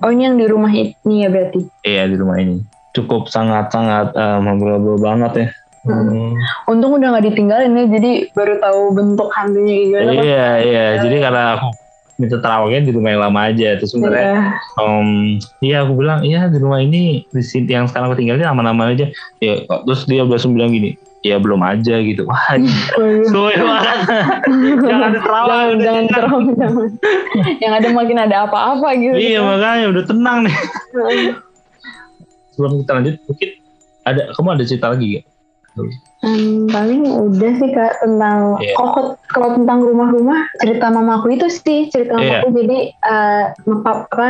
[0.05, 1.61] Oh ini yang di rumah ini ya berarti?
[1.89, 2.61] Iya di rumah ini.
[2.93, 5.49] Cukup sangat-sangat uh, memorable banget ya.
[5.89, 6.05] Hmm.
[6.05, 6.33] hmm.
[6.69, 10.11] Untung udah gak ditinggalin ya, jadi baru tahu bentuk hantunya gimana.
[10.13, 10.85] Iya iya, iya.
[11.01, 11.69] jadi karena aku
[12.19, 13.69] minta terawihnya di rumah yang lama aja.
[13.79, 14.83] Terus sebenarnya, yeah.
[14.83, 18.99] um, iya aku bilang, iya di rumah ini di sini yang sekarang aku tinggalin aman-aman
[18.99, 19.07] aja.
[19.39, 22.23] Ya, terus dia udah bilang gini, ya belum aja gitu.
[22.27, 22.55] Wah
[23.31, 23.99] suwe banget.
[24.87, 26.91] Jangan terawang jangan, jangan jangan.
[27.59, 29.15] Yang ada makin ada apa-apa gitu.
[29.17, 30.57] Iya makanya udah tenang nih.
[32.55, 33.49] Sebelum kita lanjut mungkin
[34.07, 35.27] ada kamu ada cerita lagi gak?
[36.19, 38.75] Hmm, paling udah sih kak tentang yeah.
[38.83, 42.43] oh, kalau tentang rumah-rumah cerita mamaku itu sih cerita yeah.
[42.43, 42.49] mamaku.
[42.59, 43.45] Jadi uh,
[43.87, 44.29] apa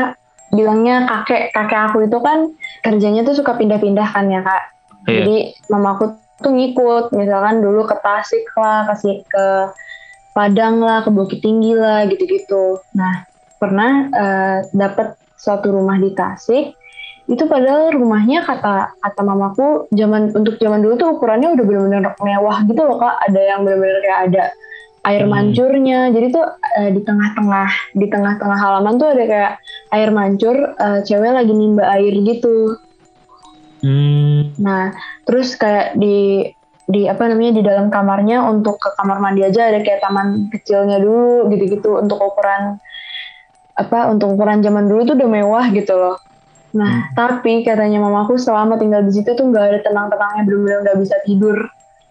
[0.52, 2.52] bilangnya kakek kakek aku itu kan
[2.84, 4.64] kerjanya tuh suka pindah-pindah kan ya kak.
[5.08, 5.24] Yeah.
[5.24, 5.36] jadi
[5.72, 7.14] mamaku tuh ngikut.
[7.14, 9.46] Misalkan dulu ke Tasik lah kasih ke
[10.32, 12.78] Padang lah ke Bukit Tinggi lah gitu-gitu.
[12.94, 13.26] Nah
[13.58, 16.78] pernah uh, eh, dapat suatu rumah di Tasik.
[17.28, 22.58] Itu padahal rumahnya kata kata mamaku zaman untuk zaman dulu tuh ukurannya udah benar-benar mewah
[22.64, 23.16] gitu loh kak.
[23.28, 24.44] Ada yang benar-benar kayak ada
[25.10, 25.32] air hmm.
[25.34, 26.00] mancurnya.
[26.14, 29.52] Jadi tuh uh, di tengah-tengah di tengah-tengah halaman tuh ada kayak
[29.90, 32.78] air mancur uh, cewek lagi nimba air gitu
[33.82, 34.54] Hmm.
[34.58, 36.50] Nah, terus kayak di
[36.88, 40.96] di apa namanya di dalam kamarnya untuk ke kamar mandi aja ada kayak taman kecilnya
[40.96, 42.80] dulu gitu-gitu untuk ukuran
[43.76, 46.16] apa untuk ukuran zaman dulu tuh udah mewah gitu loh.
[46.72, 47.16] Nah, hmm.
[47.16, 51.56] tapi katanya mamaku selama tinggal di situ tuh nggak ada tenang-tenangnya benar-benar nggak bisa tidur.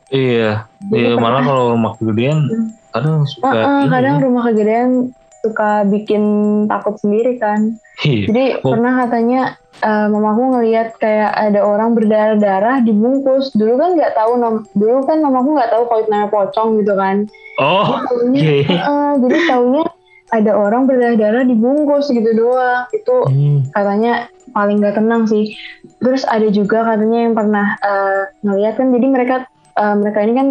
[0.07, 0.63] Iya,
[0.95, 2.67] iya malah kalau rumah kegedean hmm.
[2.95, 5.11] kadang suka uh, uh, kadang rumah kegedean
[5.43, 6.23] suka bikin
[6.69, 7.77] takut sendiri kan.
[8.05, 8.29] Iya.
[8.29, 8.73] Jadi oh.
[8.73, 9.41] pernah katanya
[9.81, 13.53] uh, mamaku ngelihat kayak ada orang berdarah-darah dibungkus.
[13.57, 16.93] Dulu kan nggak tahu nom dulu kan mamaku nggak tahu kalau itu namanya pocong gitu
[16.93, 17.15] kan.
[17.57, 18.01] Oh.
[18.33, 19.83] Jadi uh, jadi tahunya
[20.27, 22.85] ada orang berdarah-darah dibungkus gitu doang.
[22.93, 23.73] Itu hmm.
[23.73, 25.57] katanya paling nggak tenang sih.
[25.97, 29.35] Terus ada juga katanya yang pernah uh, ngelihat kan jadi mereka
[29.73, 30.47] uh, mereka ini kan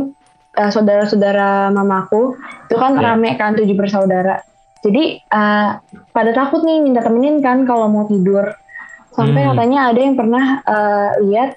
[0.58, 2.34] uh, saudara-saudara mamaku
[2.66, 3.14] itu kan yeah.
[3.14, 4.42] rame kan tujuh bersaudara.
[4.86, 5.82] Jadi uh,
[6.14, 8.54] pada takut nih minta temenin kan kalau mau tidur
[9.16, 9.50] sampai hmm.
[9.56, 11.50] katanya ada yang pernah uh, lihat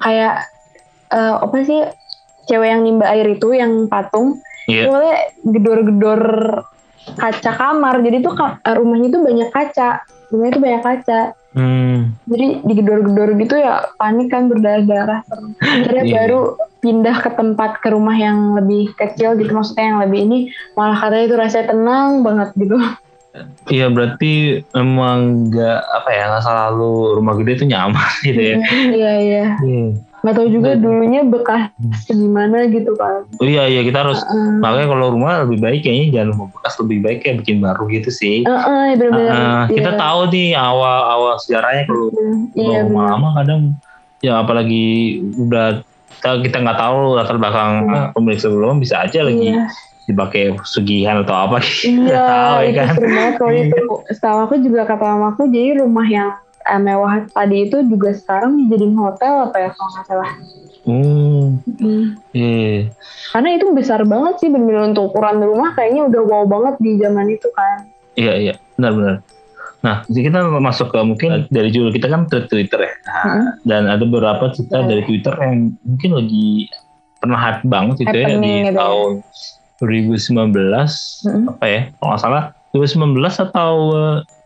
[0.00, 0.48] kayak
[1.12, 1.80] uh, apa sih
[2.48, 5.28] cewek yang nimba air itu yang patung yeah.
[5.44, 6.22] gedor-gedor
[7.14, 8.34] kaca kamar jadi tuh
[8.66, 11.20] rumahnya tuh banyak kaca rumahnya tuh banyak kaca
[11.54, 11.96] hmm.
[12.26, 15.22] jadi digedor-gedor gitu ya panik kan berdarah-darah
[15.62, 16.14] akhirnya yeah.
[16.24, 16.40] baru
[16.86, 20.38] pindah ke tempat ke rumah yang lebih kecil gitu maksudnya yang lebih ini
[20.78, 22.78] malah katanya itu rasanya tenang banget gitu.
[23.66, 28.56] Iya berarti emang nggak apa ya nggak selalu rumah gede itu nyaman gitu ya.
[28.70, 29.44] Iya iya.
[29.66, 29.86] iya.
[30.22, 31.74] Nggak tahu juga dulunya bekas
[32.06, 33.26] gimana gitu kan.
[33.42, 36.74] Oh iya iya kita harus uh, makanya kalau rumah lebih baik kayaknya jangan rumah bekas
[36.78, 38.46] lebih baik kayak bikin baru gitu sih.
[38.46, 39.98] Uh, uh, ya bener -bener, uh, kita iya.
[39.98, 42.06] tahu nih awal awal sejarahnya kalau
[42.54, 43.60] iya, rumah lama kadang
[44.24, 45.84] ya apalagi udah
[46.18, 48.08] kita kita nggak tahu latar belakang uh.
[48.16, 49.68] pemilik sebelumnya bisa aja lagi iya
[50.06, 52.94] dipakai sugihan atau apa iya, tahu ya kan.
[53.36, 53.82] Kalau itu
[54.14, 56.30] setahu aku juga kata mamaku jadi rumah yang
[56.62, 60.30] uh, mewah tadi itu juga sekarang jadi hotel apa ya kalau nggak salah.
[60.86, 61.58] Hmm.
[61.82, 62.04] Hmm.
[62.30, 62.94] Yeah.
[63.34, 67.26] Karena itu besar banget sih benar untuk ukuran rumah kayaknya udah wow banget di zaman
[67.26, 67.90] itu kan.
[68.14, 69.26] Iya iya benar-benar.
[69.86, 72.92] Nah, kita masuk ke mungkin dari judul kita kan Twitter ya.
[73.06, 73.46] Nah, hmm.
[73.62, 74.88] Dan ada beberapa cerita yeah.
[74.90, 76.46] dari Twitter yang mungkin lagi
[77.22, 78.74] pernah hype banget itu ya di gitu ya.
[78.74, 80.50] tahun ya.
[80.50, 80.50] 2019
[81.30, 81.46] hmm.
[81.54, 81.80] apa ya?
[81.94, 82.42] Kalau nggak salah
[82.74, 83.72] 2019 atau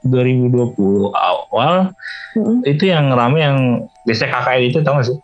[0.04, 1.74] 2020 eh, awal
[2.36, 2.60] hmm.
[2.68, 3.56] itu yang rame yang
[4.04, 5.18] biasanya KKN itu tau gak sih?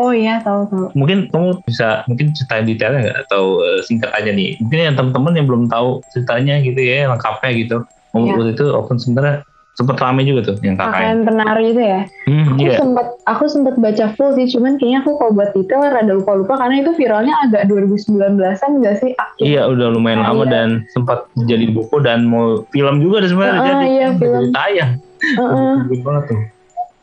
[0.00, 0.86] Oh iya tahu tahu.
[0.96, 4.56] Mungkin kamu bisa mungkin ceritain detailnya nggak atau uh, singkat aja nih.
[4.64, 7.76] Mungkin yang teman-teman yang belum tahu ceritanya gitu ya lengkapnya gitu.
[7.84, 8.16] Ya.
[8.16, 9.44] Waktu itu open sebenarnya
[9.78, 10.92] sempat rame juga tuh yang KKN.
[10.92, 12.00] KKN penari itu ya.
[12.26, 12.78] Hmm, aku yeah.
[12.78, 16.82] sempat aku sempat baca full sih, cuman kayaknya aku kalau buat detail rada lupa-lupa karena
[16.82, 19.10] itu viralnya agak 2019-an enggak sih?
[19.16, 19.42] Akhir.
[19.42, 20.52] Iya, udah lumayan nah, lama iya.
[20.52, 24.42] dan sempat jadi buku dan mau film juga sebenarnya uh, jadi iya, film.
[24.52, 24.92] tayang.
[25.20, 25.74] Uh -uh.
[26.04, 26.40] banget tuh.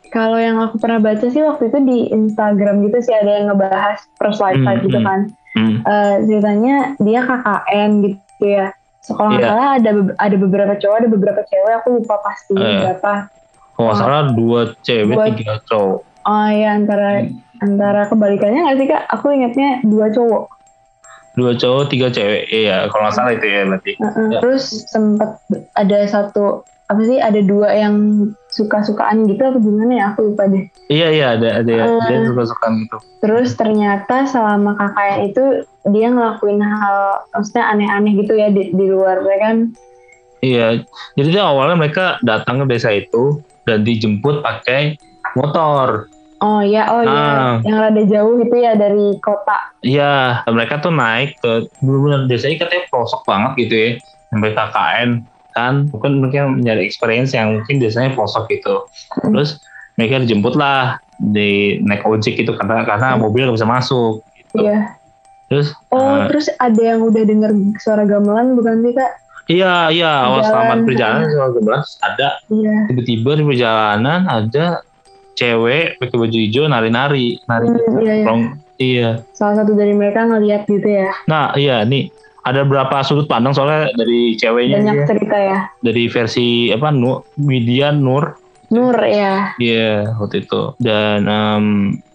[0.07, 3.99] Kalau yang aku pernah baca sih waktu itu di Instagram gitu sih ada yang ngebahas
[4.15, 5.19] first life hmm, gitu hmm, kan.
[5.57, 5.77] Hmm.
[5.83, 8.76] Uh, ceritanya dia KKN gitu ya
[9.07, 9.47] sekolah yeah.
[9.47, 13.13] salah ada ada beberapa cowok ada beberapa cewek aku lupa pasti uh, berapa
[13.77, 17.63] kalau nggak salah dua cewek dua, tiga cowok oh ya antara hmm.
[17.63, 20.43] antara kebalikannya nggak sih kak aku ingatnya dua cowok
[21.39, 24.27] dua cowok tiga cewek iya kalau nggak salah itu ya berarti uh -uh.
[24.27, 24.39] ya.
[24.43, 25.39] terus sempat
[25.79, 27.95] ada satu apa sih ada dua yang
[28.57, 30.03] suka-sukaan gitu atau gimana ya?
[30.11, 30.65] Aku lupa deh.
[30.89, 32.97] Iya iya ada ada uh, dia suka-sukaan gitu.
[33.21, 35.43] terus ternyata selama kakaknya itu
[35.93, 39.57] dia ngelakuin hal maksudnya aneh-aneh gitu ya di, di luar ya kan?
[40.41, 40.67] Iya
[41.13, 44.97] jadi dia awalnya mereka datang ke desa itu dan dijemput pakai
[45.37, 46.09] motor.
[46.37, 47.57] Oh iya, oh iya, ah.
[47.65, 49.73] yang rada jauh itu ya dari kota.
[49.81, 53.89] Iya, mereka tuh naik ke benar-benar desa ini katanya pelosok banget gitu ya,
[54.29, 55.09] sampai KKN
[55.57, 58.85] kan mungkin mungkin mencari experience yang mungkin biasanya pelosok gitu
[59.17, 59.33] hmm.
[59.33, 59.57] terus
[59.97, 63.25] mereka dijemput lah di naik ojek gitu karena karena hmm.
[63.25, 64.61] mobil nggak bisa masuk gitu.
[64.61, 64.93] iya
[65.49, 69.11] terus oh uh, terus ada yang udah dengar suara gamelan bukan sih kak
[69.47, 72.29] Iya, iya, awal selamat perjalanan suara gamelan ada.
[72.51, 72.75] Iya.
[72.91, 74.83] Tiba-tiba di perjalanan ada
[75.39, 77.65] cewek pakai baju hijau nari-nari, nari.
[77.71, 78.33] Hmm, iya, iya.
[78.75, 79.09] iya.
[79.31, 81.15] Salah satu dari mereka ngeliat gitu ya.
[81.31, 82.11] Nah, iya, nih
[82.47, 83.51] ada berapa sudut pandang?
[83.51, 85.59] Soalnya dari ceweknya banyak dia, cerita ya.
[85.83, 88.39] Dari versi apa Nur Midian Nur.
[88.71, 89.55] Nur ya.
[89.59, 90.75] Iya yeah, waktu itu.
[90.79, 91.65] Dan um,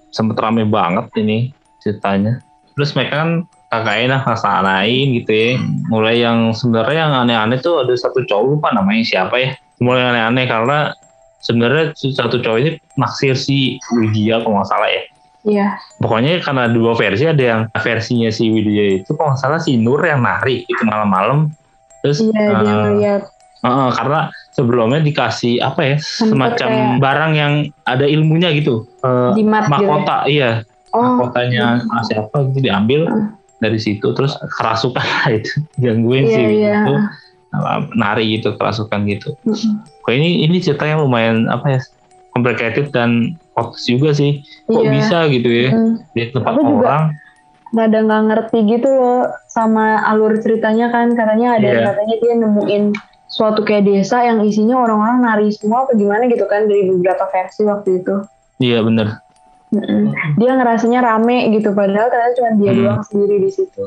[0.08, 1.52] sempet rame banget ini
[1.84, 2.40] ceritanya.
[2.72, 3.30] Terus mereka kan
[3.68, 5.50] kakaknya lah lain gitu ya.
[5.92, 9.50] Mulai yang sebenarnya yang aneh-aneh tuh ada satu cowok lupa namanya siapa ya.
[9.80, 10.78] Mulai aneh-aneh karena
[11.42, 15.02] sebenarnya satu cowok ini naksir si Widya kalau nggak salah ya
[15.42, 15.74] Iya.
[15.98, 19.98] Pokoknya karena dua versi ada yang versinya si Widya itu kalau nggak salah si Nur
[20.02, 21.50] yang nari itu malam-malam.
[22.02, 23.22] Terus iya, uh, dia ngeliat.
[23.62, 24.20] Uh, uh, karena
[24.54, 26.98] sebelumnya dikasih apa ya semacam kayak...
[26.98, 27.52] barang yang
[27.86, 28.86] ada ilmunya gitu.
[29.02, 30.38] Uh, Jimat mahkota, gitu.
[30.38, 30.50] iya.
[30.92, 32.00] Oh, mahkotanya iya.
[32.04, 33.26] siapa gitu diambil uh.
[33.58, 35.02] dari situ terus kerasukan
[35.42, 36.78] itu gangguin iya, si iya.
[36.86, 36.94] itu
[37.98, 39.34] nari gitu kerasukan gitu.
[39.42, 39.54] Uh
[40.06, 40.12] -uh.
[40.14, 41.80] ini ini cerita yang lumayan apa ya
[42.32, 44.42] complicated dan fokus juga sih.
[44.68, 44.90] Kok iya.
[44.92, 45.68] bisa gitu ya?
[45.72, 45.94] Hmm.
[46.12, 47.06] di tempat aku orang.
[47.72, 51.16] rada nggak ngerti gitu loh sama alur ceritanya kan.
[51.16, 51.84] Katanya ada yeah.
[51.88, 52.84] katanya dia nemuin
[53.32, 56.68] suatu kayak desa yang isinya orang-orang nari semua apa gimana gitu kan.
[56.68, 58.14] Dari beberapa versi waktu itu.
[58.60, 59.08] Iya yeah, bener.
[59.72, 61.72] Mm dia ngerasanya rame gitu.
[61.72, 62.78] Padahal ternyata cuma dia hmm.
[62.84, 63.84] doang sendiri di situ.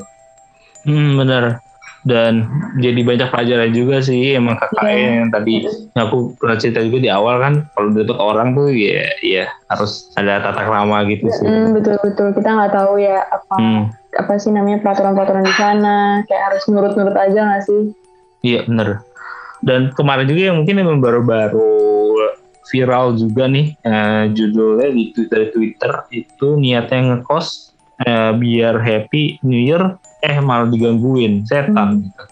[0.82, 1.65] Hmm bener
[2.06, 2.46] dan
[2.78, 5.14] jadi banyak pelajaran juga sih emang KKN yeah.
[5.18, 5.54] yang tadi.
[5.66, 10.14] Yang aku pernah cerita juga di awal kan kalau dapat orang tuh ya ya harus
[10.14, 11.50] ada tata krama gitu sih.
[11.50, 12.30] Mm, betul betul.
[12.30, 13.82] Kita nggak tahu ya apa mm.
[14.22, 16.22] apa sih namanya peraturan-peraturan di sana.
[16.30, 17.82] Kayak harus nurut-nurut aja nggak sih?
[18.46, 19.02] Iya bener.
[19.66, 21.74] Dan kemarin juga yang mungkin yang baru-baru
[22.70, 29.58] viral juga nih uh, judulnya di Twitter Twitter itu niatnya ngekos uh, biar happy New
[29.58, 29.94] Year
[30.26, 32.02] eh malah digangguin setan hmm.
[32.10, 32.22] gitu.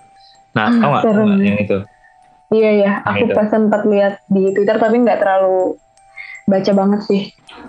[0.55, 1.03] Nah, tau gak,
[1.43, 1.79] yang itu?
[2.55, 5.75] Iya ya, aku pas sempat lihat di Twitter tapi nggak terlalu
[6.47, 7.23] baca banget sih.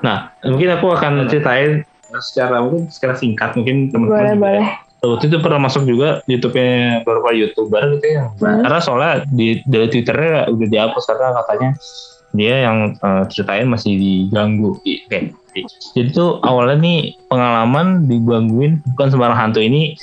[0.06, 1.82] Nah, mungkin aku akan ceritain
[2.22, 4.68] secara mungkin secara singkat mungkin teman-teman boleh, boleh.
[5.04, 8.30] waktu itu pernah masuk juga YouTube-nya beberapa youtuber gitu ya.
[8.42, 8.62] Hmm.
[8.62, 11.70] Karena soalnya di dari Twitternya udah dihapus karena katanya
[12.36, 14.78] dia yang uh, ceritain masih diganggu.
[14.80, 15.34] Oke.
[15.96, 17.00] Jadi tuh awalnya nih
[17.32, 19.96] pengalaman digangguin bukan sembarang hantu ini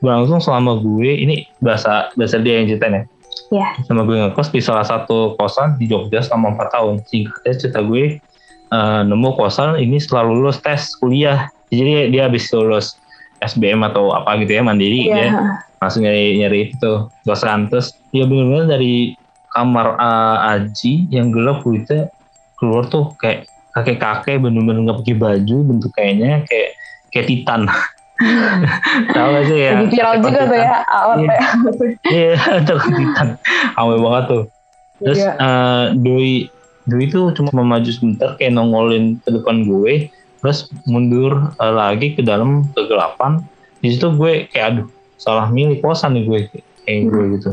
[0.00, 3.04] berlangsung selama gue ini bahasa bahasa dia yang ceritain ya.
[3.52, 3.70] Yeah.
[3.84, 6.94] Sama gue ngekos di salah satu kosan di Jogja selama 4 tahun.
[7.04, 8.18] Singkatnya cerita gue
[8.72, 11.52] uh, nemu kosan ini setelah lulus tes kuliah.
[11.68, 12.96] Jadi dia habis lulus
[13.44, 15.20] SBM atau apa gitu ya mandiri yeah.
[15.20, 15.30] ya
[15.84, 16.92] langsung nyari nyari itu
[17.28, 19.12] kosan terus dia benar-benar dari
[19.54, 22.10] kamar uh, Aji yang gelap kulitnya
[22.58, 26.78] keluar tuh kayak kakek-kakek bener-bener nggak pakai baju bentuk kayaknya kayak
[27.10, 27.70] kayak titan.
[29.14, 29.72] Tahu gak sih ya?
[29.90, 31.38] Viral juga tuh ya awal iya
[32.14, 33.28] iya itu titan.
[33.74, 34.44] Awal banget tuh.
[35.02, 35.34] Terus yeah.
[35.34, 35.42] Iya.
[35.42, 36.34] uh, Doi
[36.86, 42.22] Doi tuh cuma maju sebentar kayak nongolin ke depan gue terus mundur uh, lagi ke
[42.22, 43.42] dalam kegelapan.
[43.82, 44.86] Di situ gue kayak aduh
[45.18, 46.38] salah milih kosan nih gue
[46.86, 47.32] kayak gue hmm.
[47.40, 47.50] gitu.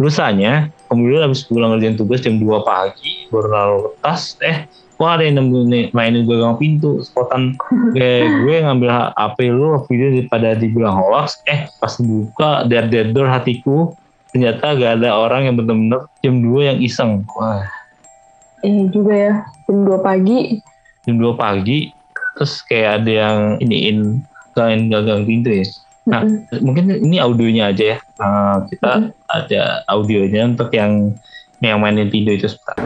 [0.00, 4.36] Lusanya kemudian habis pulang ngerjain tugas jam 2 pagi baru lalu tas.
[4.44, 4.68] Eh
[5.00, 7.56] wah ada yang nemuin mainin gue gagang pintu spotan
[7.96, 8.12] gue
[8.44, 11.40] gue ngambil HP lu video daripada dibilang hoax.
[11.48, 13.96] Eh pas buka der der door hatiku.
[14.32, 17.20] Ternyata gak ada orang yang benar-benar jam 2 yang iseng.
[17.36, 17.68] Wah.
[18.64, 19.32] Ini juga ya
[19.64, 20.60] jam 2 pagi.
[21.08, 21.92] Jam 2 pagi
[22.36, 24.24] terus kayak ada yang iniin
[24.56, 25.64] kalian gagang pintu ya
[26.02, 26.60] nah mm -hmm.
[26.66, 27.98] mungkin ini audionya aja ya.
[28.18, 29.14] Uh, kita mm -hmm.
[29.30, 31.14] ada audionya untuk yang
[31.62, 32.74] yang mainin video itu sebentar.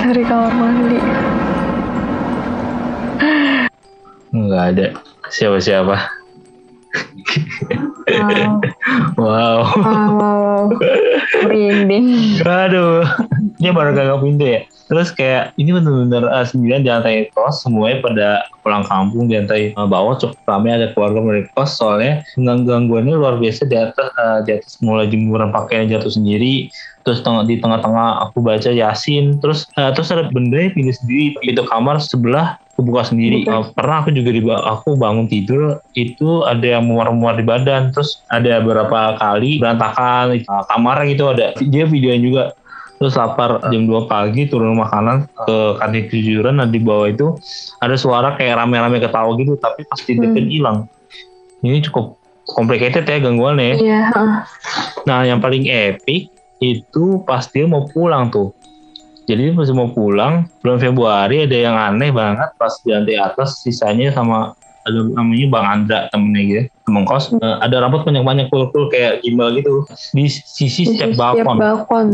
[0.00, 0.98] Dari kamar mandi.
[4.36, 4.86] Nggak ada.
[5.32, 6.20] Siapa-siapa?
[9.16, 9.62] Wow.
[9.80, 10.66] Wow, wow.
[11.38, 12.40] Merinding.
[12.42, 13.06] Aduh.
[13.60, 14.60] Ini baru gagal pintu ya.
[14.90, 18.28] Terus kayak ini benar-benar uh, sembilan di lantai kos semuanya pada
[18.66, 20.18] pulang kampung di lantai uh, bawah.
[20.18, 24.82] Cukup ramai ada keluarga dari kos soalnya gangguannya luar biasa di atas uh, di atas
[24.82, 26.74] mulai jemuran pakaian jatuh sendiri.
[27.06, 29.38] Terus tengah, di tengah-tengah aku baca yasin.
[29.38, 33.44] Terus uh, terus ada benda yang pindah sendiri pintu kamar sebelah aku buka sendiri.
[33.44, 38.24] Uh, pernah aku juga di aku bangun tidur itu ada yang muar-muar di badan terus
[38.32, 41.52] ada beberapa kali berantakan uh, kamarnya gitu ada.
[41.60, 42.42] Dia videonya juga
[42.96, 47.36] terus lapar jam 2 pagi turun makanan ke kantin kejujuran dan di bawah itu
[47.80, 50.52] ada suara kayak rame-rame ketawa gitu tapi pasti deket hmm.
[50.52, 50.78] hilang.
[51.60, 52.16] Ini cukup
[52.48, 54.08] complicated ya gangguannya ya.
[55.04, 58.52] Nah yang paling epic itu pas dia mau pulang tuh
[59.30, 64.10] jadi pas mau pulang bulan Februari ada yang aneh banget pas di lantai atas sisanya
[64.10, 67.62] sama ada namanya Bang Andra temennya gitu temen kos hmm.
[67.62, 71.56] ada rambut banyak-banyak kul-kul kayak gimbal gitu di sisi setiap balkon.
[71.60, 72.08] balkon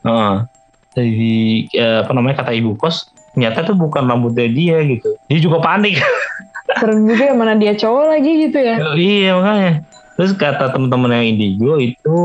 [0.00, 0.48] Nah,
[0.96, 5.14] dari ya, apa namanya kata ibu kos ternyata tuh bukan rambutnya dia gitu.
[5.30, 6.00] Dia juga panik.
[6.80, 8.76] Serem juga ya mana dia cowok lagi gitu ya.
[8.78, 9.72] Oh, iya makanya.
[10.16, 12.16] Terus kata teman-teman yang indigo itu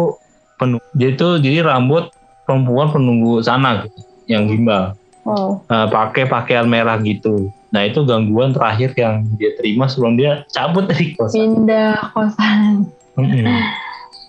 [0.58, 0.82] penuh.
[0.96, 2.14] Jadi tuh jadi rambut
[2.46, 4.98] perempuan penunggu sana gitu, yang gimbal.
[5.26, 5.62] Oh.
[5.70, 7.50] Uh, pakai pakaian merah gitu.
[7.74, 11.66] Nah itu gangguan terakhir yang dia terima sebelum dia cabut dari kosan.
[11.66, 12.88] Pindah kosan.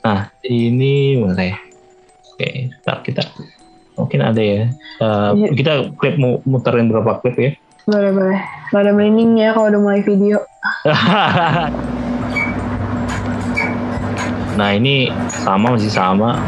[0.00, 1.66] Nah ini boleh
[2.36, 3.24] Oke, ntar kita
[3.96, 4.68] mungkin ada ya.
[5.00, 5.56] Uh, ya.
[5.56, 7.56] Kita klip mau muterin berapa klip ya?
[7.88, 8.36] Boleh boleh.
[8.76, 10.44] Gak ada merinding ya kalau udah mulai video.
[14.60, 16.44] nah ini sama masih sama.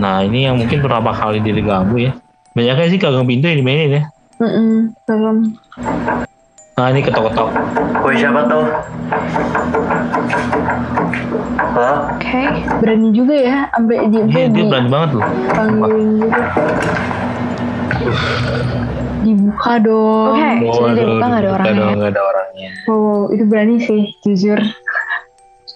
[0.00, 2.16] Nah ini yang mungkin berapa kali diganggu ya.
[2.56, 4.02] Banyaknya sih gagang pintu yang dimainin ya.
[4.40, 4.48] Mm
[5.04, 5.44] -mm,
[6.80, 7.48] Nah ini ketok-ketok.
[8.00, 8.64] Kue siapa tuh?
[11.60, 11.92] Halo?
[12.16, 12.48] Oke, okay.
[12.80, 15.24] berani juga ya sampai di Iya, dia berani banget loh.
[15.52, 16.42] Panggilin gitu.
[19.20, 20.32] Dibuka dong.
[20.32, 20.56] Oke, okay.
[20.72, 21.76] oh, dibuka nggak ada orangnya.
[21.76, 22.70] Dong, gak ada orangnya.
[22.88, 24.58] Oh, itu berani sih, jujur.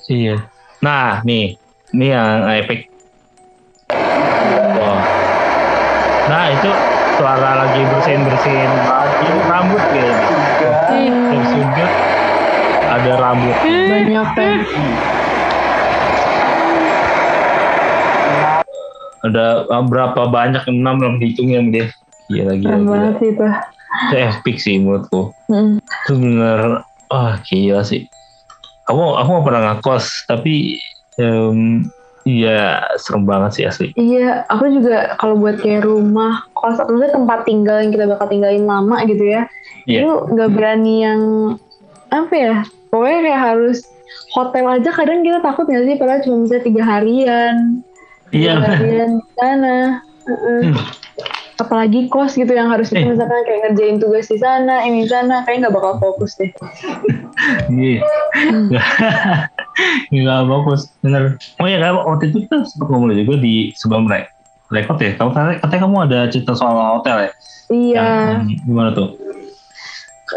[0.08, 0.40] Iya.
[0.80, 1.60] Nah, nih,
[1.92, 2.93] ini yang epic.
[6.24, 6.70] Nah, itu
[7.20, 8.70] suara lagi bersihin bersihin
[9.48, 10.28] rambut kayaknya.
[11.30, 11.90] Tersudut
[12.84, 13.56] ada rambut.
[13.64, 14.52] Banyak kan
[19.24, 20.62] ada ah, berapa banyak?
[20.68, 21.88] Enam belum dihitung yang dia
[22.28, 23.10] gila gila, gila.
[23.20, 23.46] sih itu
[24.08, 25.32] itu epic sih menurutku.
[25.48, 25.80] Hmm.
[25.80, 28.08] itu bener wah gila sih.
[28.84, 30.76] Aku aku gak pernah ngakos tapi
[31.16, 31.88] um,
[32.24, 33.88] Iya, serem banget sih asli.
[34.00, 38.64] Iya, aku juga kalau buat kayak rumah kos atau tempat tinggal yang kita bakal tinggalin
[38.64, 39.44] lama gitu ya,
[39.84, 40.00] yeah.
[40.00, 41.20] itu nggak berani yang
[42.14, 42.54] apa ya
[42.94, 43.78] pokoknya kayak harus
[44.34, 47.82] hotel aja kadang kita takut nggak sih padahal cuma bisa tiga harian
[48.30, 49.76] iya tiga harian di sana
[50.30, 50.60] uh-uh.
[50.70, 50.76] hmm.
[51.58, 53.10] apalagi kos gitu yang harus kita eh.
[53.14, 56.50] misalkan kayak ngerjain tugas di sana ini di sana kayak nggak bakal fokus deh
[57.74, 58.02] iya
[60.10, 61.38] nggak fokus bener.
[61.58, 64.30] Oh ya kan waktu itu kita sempat ngomong juga di sebelum rek
[64.72, 65.14] rekod ya.
[65.18, 67.30] Kamu katanya kamu ada cerita soal hotel ya?
[67.70, 68.04] Iya.
[68.40, 69.08] Yang, gimana tuh?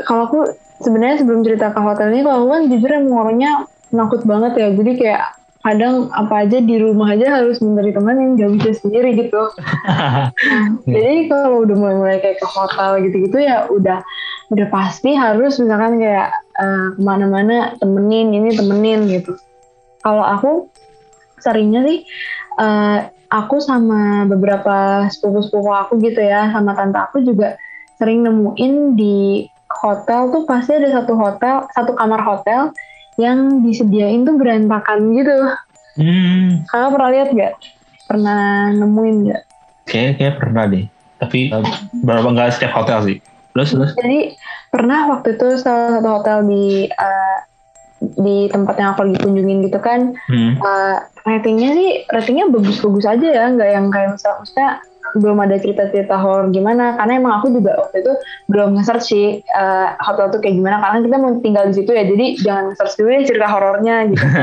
[0.05, 0.39] Kalau aku
[0.83, 3.51] sebenarnya sebelum cerita ke hotel ini kalau aku kan jujur emang orangnya
[3.93, 4.67] nakut banget ya.
[4.75, 5.23] Jadi kayak
[5.67, 9.41] kadang apa aja di rumah aja harus mencari teman yang gak bisa sendiri gitu.
[10.87, 13.99] Nah, jadi kalau udah mulai-mulai kayak ke hotel gitu-gitu ya udah
[14.47, 19.35] udah pasti harus misalkan kayak uh, ke mana-mana temenin ini temenin gitu
[19.99, 20.51] kalau aku
[21.43, 21.99] seringnya sih
[22.57, 27.59] uh, aku sama beberapa sepupu-sepupu aku gitu ya sama tante aku juga
[27.99, 32.71] sering nemuin di hotel tuh pasti ada satu hotel satu kamar hotel
[33.17, 35.35] yang disediain tuh berantakan gitu.
[35.97, 36.61] Hmm.
[36.69, 37.53] Kakak pernah lihat gak?
[38.05, 38.41] Pernah
[38.77, 39.43] nemuin gak?
[39.89, 40.85] Kayak kayak pernah deh.
[41.17, 41.65] Tapi uh,
[42.05, 43.17] berapa nggak setiap hotel sih.
[43.57, 43.91] Terus terus.
[43.97, 44.37] Jadi
[44.69, 47.37] pernah waktu itu salah satu hotel di uh,
[47.97, 50.13] di tempat yang aku lagi kunjungin gitu kan.
[50.29, 50.61] Hmm.
[50.61, 54.69] Uh, ratingnya sih ratingnya bagus-bagus aja ya, nggak yang kayak misalnya
[55.15, 58.13] belum ada cerita-cerita horor gimana karena emang aku juga waktu itu
[58.51, 62.03] belum nge-search sih uh, hotel tuh kayak gimana karena kita mau tinggal di situ ya
[62.03, 64.25] jadi jangan nge-search dulu ya cerita horornya gitu.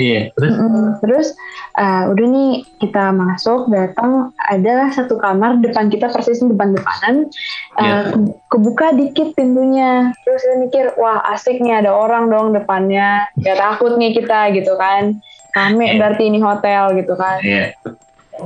[0.00, 0.32] Iya.
[0.32, 1.28] yeah, terus mm, terus
[1.78, 2.50] uh, udah nih
[2.82, 7.30] kita masuk datang adalah satu kamar depan kita persis depan-depanan
[7.78, 8.02] uh, yeah.
[8.50, 13.94] kebuka dikit pintunya terus saya mikir wah asik nih ada orang dong depannya gak takut
[13.94, 15.22] nih kita gitu kan
[15.54, 15.98] rame yeah.
[15.98, 17.38] berarti ini hotel gitu kan.
[17.44, 17.74] Yeah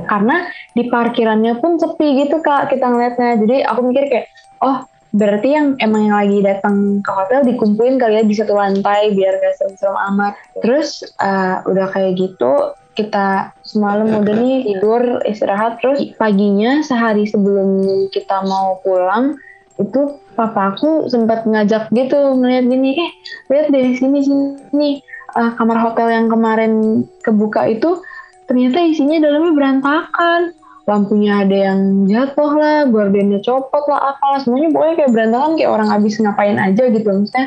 [0.07, 3.39] karena di parkirannya pun sepi gitu kak kita ngeliatnya.
[3.39, 4.27] Jadi aku mikir kayak
[4.61, 4.83] oh
[5.15, 9.39] berarti yang emang yang lagi datang ke hotel dikumpulin kali ya di satu lantai biar
[9.39, 10.33] gak serem-serem amat.
[10.59, 15.79] Terus uh, udah kayak gitu kita semalam udah nih tidur istirahat.
[15.79, 17.79] Terus paginya sehari sebelum
[18.11, 19.39] kita mau pulang
[19.75, 23.11] itu papa aku sempat ngajak gitu ngeliat gini eh
[23.51, 25.03] lihat deh sini sini
[25.35, 27.99] uh, kamar hotel yang kemarin kebuka itu
[28.45, 30.41] ternyata isinya dalamnya berantakan
[30.85, 35.89] lampunya ada yang jatuh lah, gordennya copot lah, apalah semuanya pokoknya kayak berantakan kayak orang
[35.89, 37.45] habis ngapain aja gitu, maksudnya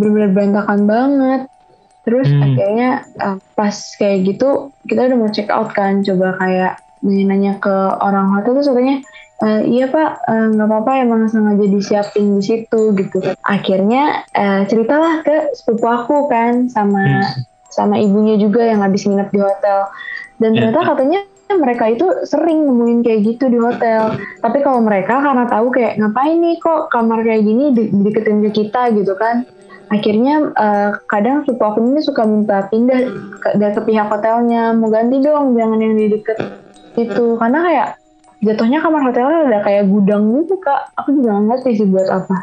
[0.00, 1.40] benar-benar berantakan banget.
[2.08, 2.40] Terus hmm.
[2.40, 7.76] akhirnya uh, pas kayak gitu kita udah mau check out kan, coba kayak nanya ke
[8.00, 9.00] orang hotel tuh katanya
[9.40, 13.18] uh, iya pak eh, nggak uh, apa-apa emang sengaja disiapin di situ gitu.
[13.44, 17.44] Akhirnya uh, ceritalah ke sepupu aku kan sama hmm.
[17.72, 19.88] sama ibunya juga yang habis nginep di hotel
[20.40, 20.72] dan iya.
[20.72, 21.20] ternyata katanya
[21.50, 24.14] mereka itu sering nemuin kayak gitu di hotel.
[24.40, 28.50] Tapi kalau mereka karena tahu kayak ngapain nih kok kamar kayak gini di deketin ke
[28.64, 29.44] kita gitu kan.
[29.90, 33.10] Akhirnya uh, kadang suku aku ini suka minta pindah
[33.42, 36.38] ke, ke pihak hotelnya, mau ganti dong, jangan yang di deket
[36.94, 37.34] itu.
[37.34, 37.88] Karena kayak
[38.46, 40.94] jatuhnya kamar hotelnya ada kayak gudang gitu kak.
[40.94, 42.36] Aku juga nggak ngerti sih buat apa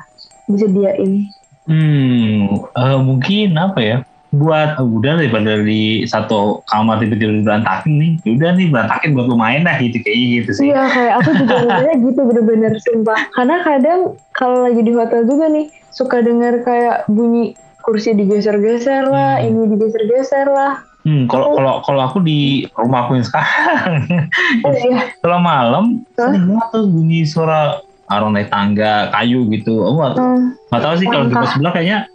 [0.52, 1.32] disediain.
[1.68, 3.98] Hmm, uh, mungkin apa ya?
[4.38, 9.28] Buat oh, udah daripada di satu kamar tiba-tiba berantakin nih ya udah nih berantakin buat
[9.28, 13.56] lumayan lah gitu kayak gitu sih iya kayak aku juga ngeliatnya gitu bener-bener sumpah karena
[13.66, 14.00] kadang
[14.38, 19.48] kalau lagi di hotel juga nih suka dengar kayak bunyi kursi digeser-geser lah hmm.
[19.50, 24.04] ini digeser-geser lah Hmm, kalau kalau kalau aku di rumah aku yang sekarang,
[24.68, 25.08] oh, iya.
[25.24, 26.36] kalau malam huh?
[26.36, 27.80] sering banget tuh bunyi suara
[28.12, 29.88] orang naik tangga kayu gitu.
[29.88, 30.68] Oh, nggak hmm.
[30.68, 32.12] tahu sih kalau di sebelah kayaknya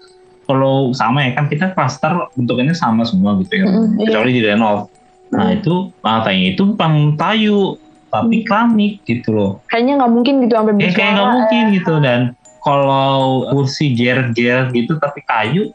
[0.47, 4.03] kalau sama ya kan kita klaster bentuknya sama semua gitu ya mm-hmm.
[4.07, 4.91] kecuali di renov
[5.33, 5.57] nah mm.
[5.63, 5.75] itu
[6.05, 7.79] lantainya itu bukan kayu
[8.13, 8.45] tapi mm.
[8.45, 12.21] keramik gitu loh kayaknya nggak mungkin gitu sampai ya, kayak nggak mungkin gitu dan
[12.63, 15.75] kalau kursi jer-jer gitu tapi kayu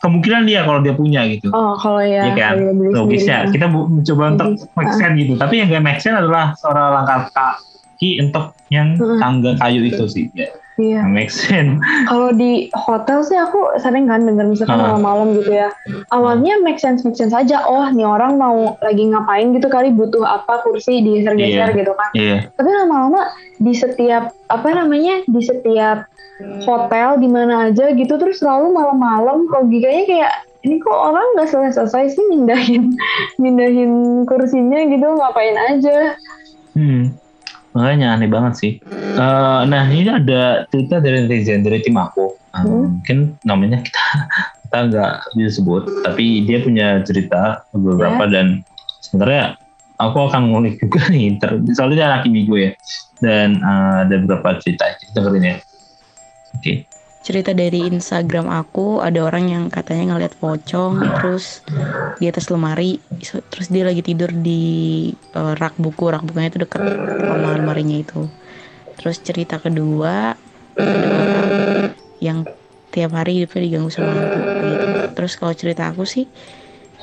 [0.00, 1.52] kemungkinan dia kalau dia punya gitu.
[1.52, 2.56] Oh, kalau ya, ya kan?
[2.72, 3.52] logisnya.
[3.52, 5.32] Kita coba untuk make sense gitu.
[5.36, 7.60] Tapi yang gak make sense adalah suara langkah
[7.98, 10.30] kaki untuk yang tangga kayu itu sih.
[10.30, 10.54] Ya.
[10.78, 11.02] Iya.
[11.10, 11.82] Make sense.
[12.06, 15.74] Kalau di hotel sih aku sering kan denger misalkan malam-malam gitu ya.
[16.14, 17.66] Awalnya make sense make sense aja.
[17.66, 21.78] Oh, nih orang mau lagi ngapain gitu kali butuh apa kursi digeser-geser yeah.
[21.82, 22.10] gitu kan.
[22.14, 22.40] Yeah.
[22.54, 26.06] Tapi lama-lama di setiap apa namanya di setiap
[26.62, 30.32] hotel di mana aja gitu terus selalu malam-malam logikanya kayak
[30.62, 32.94] ini kok orang nggak selesai-selesai sih mindahin
[33.42, 36.14] mindahin kursinya gitu ngapain aja.
[36.78, 37.18] Hmm
[37.76, 38.72] makanya aneh banget sih
[39.16, 43.00] uh, nah ini ada cerita dari netizen dari tim aku uh, hmm.
[43.00, 44.04] mungkin namanya kita
[44.68, 48.32] kita nggak bisa sebut tapi dia punya cerita beberapa yeah.
[48.32, 48.46] dan
[49.04, 49.44] sebenarnya
[49.98, 52.72] aku akan ngulik juga nih ter, soalnya anak ibu ya
[53.20, 56.87] dan uh, ada beberapa cerita kita dengerin ya oke okay.
[57.28, 61.60] Cerita dari Instagram aku ada orang yang katanya ngeliat pocong terus
[62.16, 62.96] di atas lemari
[63.52, 66.80] terus dia lagi tidur di uh, rak buku rak bukunya itu deket
[67.20, 68.24] sama lemarinya itu.
[68.96, 70.40] Terus cerita kedua
[70.80, 71.92] ada orang
[72.24, 72.48] yang
[72.88, 74.86] tiap hari hidupnya diganggu sama hantu gitu.
[75.12, 76.24] Terus kalau cerita aku sih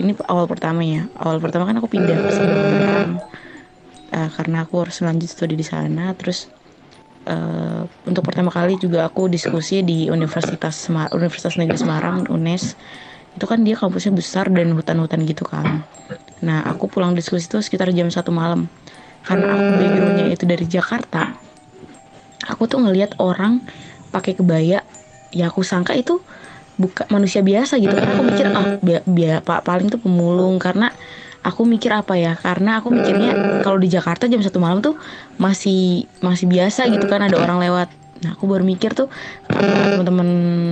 [0.02, 2.32] ini awal pertamanya awal pertama kan aku pindah ke
[4.10, 6.50] uh, karena aku harus lanjut studi di sana terus
[7.28, 12.78] uh, untuk pertama kali juga aku diskusi di Universitas Semar Universitas Negeri Semarang UNES.
[13.36, 15.84] Itu kan dia kampusnya besar dan hutan-hutan gitu kan
[16.44, 18.68] nah aku pulang diskusi itu sekitar jam satu malam.
[19.26, 21.34] Karena aku backgroundnya itu dari Jakarta
[22.46, 23.64] aku tuh ngelihat orang
[24.14, 24.86] pakai kebaya.
[25.34, 26.22] Ya aku sangka itu
[26.78, 27.96] bukan manusia biasa gitu.
[27.96, 30.62] Aku mikir ah bi bi pak paling tuh pemulung.
[30.62, 30.94] Karena
[31.46, 32.34] aku mikir apa ya?
[32.34, 34.98] Karena aku mikirnya kalau di Jakarta jam satu malam tuh
[35.38, 37.94] masih masih biasa gitu kan ada orang lewat.
[38.26, 39.06] Nah aku baru mikir tuh
[39.46, 40.28] teman-teman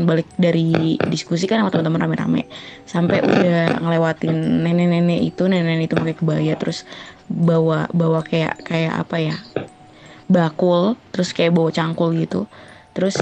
[0.10, 2.50] balik dari diskusi kan sama teman-teman rame-rame
[2.90, 4.34] sampai udah ngelewatin
[4.66, 6.88] nenek-nenek itu nenek-nenek itu pakai kebaya terus
[7.30, 9.36] bawa bawa kayak kayak apa ya
[10.32, 12.50] bakul terus kayak bawa cangkul gitu.
[12.98, 13.22] Terus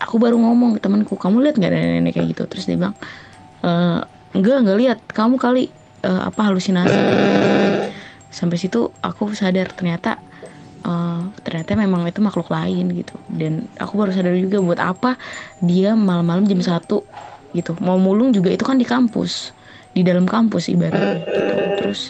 [0.00, 2.42] aku baru ngomong ke temanku kamu lihat nggak nenek-nenek kayak gitu?
[2.48, 2.96] Terus dia bilang
[3.60, 3.70] e,
[4.32, 4.98] enggak enggak lihat.
[5.12, 5.68] Kamu kali
[6.04, 7.00] uh, apa halusinasi.
[8.28, 10.20] Sampai situ aku sadar ternyata
[10.84, 13.16] uh, ternyata memang itu makhluk lain gitu.
[13.30, 15.16] Dan aku baru sadar juga buat apa
[15.64, 17.02] dia malam-malam jam satu
[17.56, 17.74] gitu.
[17.80, 19.56] Mau mulung juga itu kan di kampus
[19.96, 21.54] di dalam kampus ibaratnya gitu.
[21.80, 22.00] Terus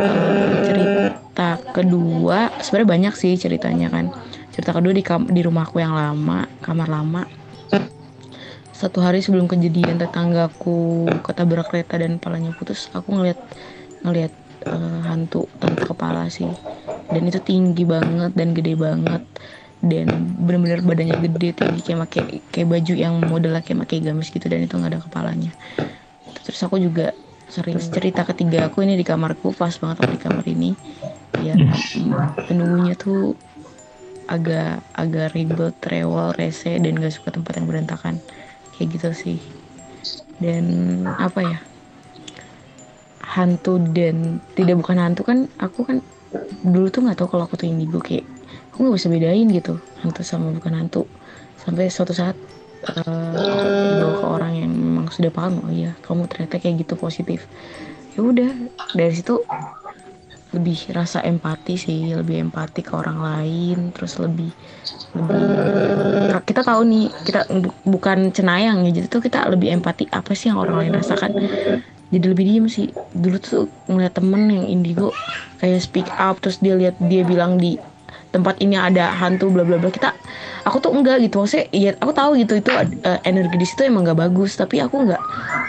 [0.00, 4.10] uh, cerita kedua sebenarnya banyak sih ceritanya kan.
[4.54, 7.43] Cerita kedua di kam di rumahku yang lama kamar lama
[8.74, 13.38] satu hari sebelum kejadian tetanggaku ketabrak kereta dan kepalanya putus aku ngeliat
[14.02, 14.34] ngeliat
[14.66, 16.50] uh, hantu tanpa kepala sih.
[17.06, 19.22] Dan itu tinggi banget dan gede banget.
[19.78, 20.10] Dan
[20.42, 24.66] bener-bener badannya gede tinggi kayak pakai kayak baju yang modelnya kayak pakai gamis gitu dan
[24.66, 25.52] itu nggak ada kepalanya.
[26.42, 27.14] Terus aku juga
[27.46, 30.74] sering cerita ketiga aku ini di kamarku pas banget aku di kamar ini.
[31.38, 31.54] Ya
[32.50, 33.38] penunggunya tuh
[34.26, 38.24] agak agak ribet, rewel, rese dan gak suka tempat yang berantakan
[38.76, 39.38] kayak gitu sih.
[40.38, 40.66] Dan
[41.06, 41.58] apa ya?
[43.24, 45.98] Hantu dan tidak bukan hantu kan aku kan
[46.62, 48.26] dulu tuh nggak tahu kalau aku tuh indigo kayak
[48.70, 51.02] aku nggak bisa bedain gitu hantu sama bukan hantu.
[51.58, 52.36] Sampai suatu saat
[52.84, 53.34] uh,
[53.94, 57.46] dibawa ke orang yang memang sudah paham oh iya kamu ternyata kayak gitu positif.
[58.14, 58.50] Ya udah
[58.94, 59.42] dari situ
[60.54, 64.54] lebih rasa empati sih lebih empati ke orang lain terus lebih
[65.14, 67.46] lebih kita tahu nih kita
[67.86, 71.30] bukan cenayang ya jadi tuh kita lebih empati apa sih yang orang lain rasakan?
[72.14, 72.92] Jadi lebih diem sih.
[72.94, 75.10] Dulu tuh ngeliat temen yang indigo
[75.58, 77.80] kayak speak up terus dia lihat dia bilang di
[78.34, 79.94] tempat ini ada hantu bla bla bla.
[79.94, 80.10] Kita
[80.66, 81.46] aku tuh enggak gitu.
[81.46, 84.58] Maksudnya ya aku tahu gitu itu uh, energi di situ emang nggak bagus.
[84.58, 85.22] Tapi aku nggak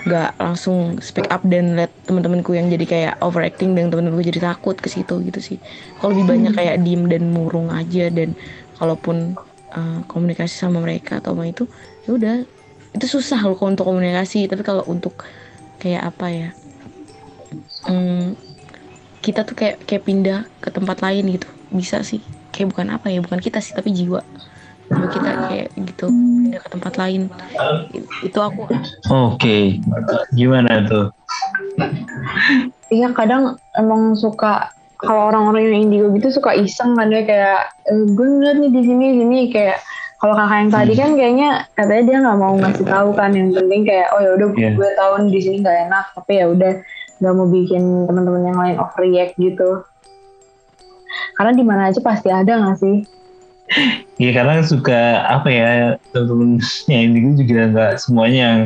[0.10, 4.74] nggak langsung speak up dan lihat teman-temanku yang jadi kayak overacting dan teman-temanku jadi takut
[4.82, 5.58] ke situ gitu sih.
[6.02, 6.60] Kalau lebih banyak hmm.
[6.60, 8.34] kayak diem dan murung aja dan
[8.82, 9.38] kalaupun
[9.78, 11.64] uh, komunikasi sama mereka atau apa itu
[12.10, 12.36] ya udah.
[12.98, 14.50] Itu susah loh untuk komunikasi.
[14.50, 15.22] Tapi kalau untuk
[15.78, 16.50] kayak apa ya
[17.86, 18.34] hmm,
[19.22, 21.46] kita tuh kayak kayak pindah ke tempat lain gitu.
[21.70, 22.24] Bisa sih
[22.56, 24.24] kayak bukan apa ya bukan kita sih tapi jiwa.
[24.88, 27.28] Jiwa kita kayak gitu pindah ke tempat lain.
[28.24, 28.72] Itu aku.
[28.72, 28.80] Oke.
[29.36, 29.64] Okay.
[30.32, 31.12] gimana tuh?
[32.88, 37.94] Iya kadang emang suka kalau orang-orang yang indigo gitu suka iseng kan dia kayak e,
[38.16, 39.84] gue ngeliat nih di sini sini kayak
[40.24, 43.82] kalau kakak yang tadi kan kayaknya katanya dia nggak mau ngasih tahu kan yang penting
[43.84, 44.74] kayak oh ya udah yeah.
[44.74, 46.72] gue tahu di sini nggak enak tapi ya udah
[47.20, 49.70] nggak mau bikin teman-teman yang lain overreact gitu
[51.36, 52.98] karena di mana aja pasti ada nggak sih?
[54.22, 55.70] Iya karena suka apa ya
[56.14, 58.62] teman-teman yang indigo juga nggak semuanya yang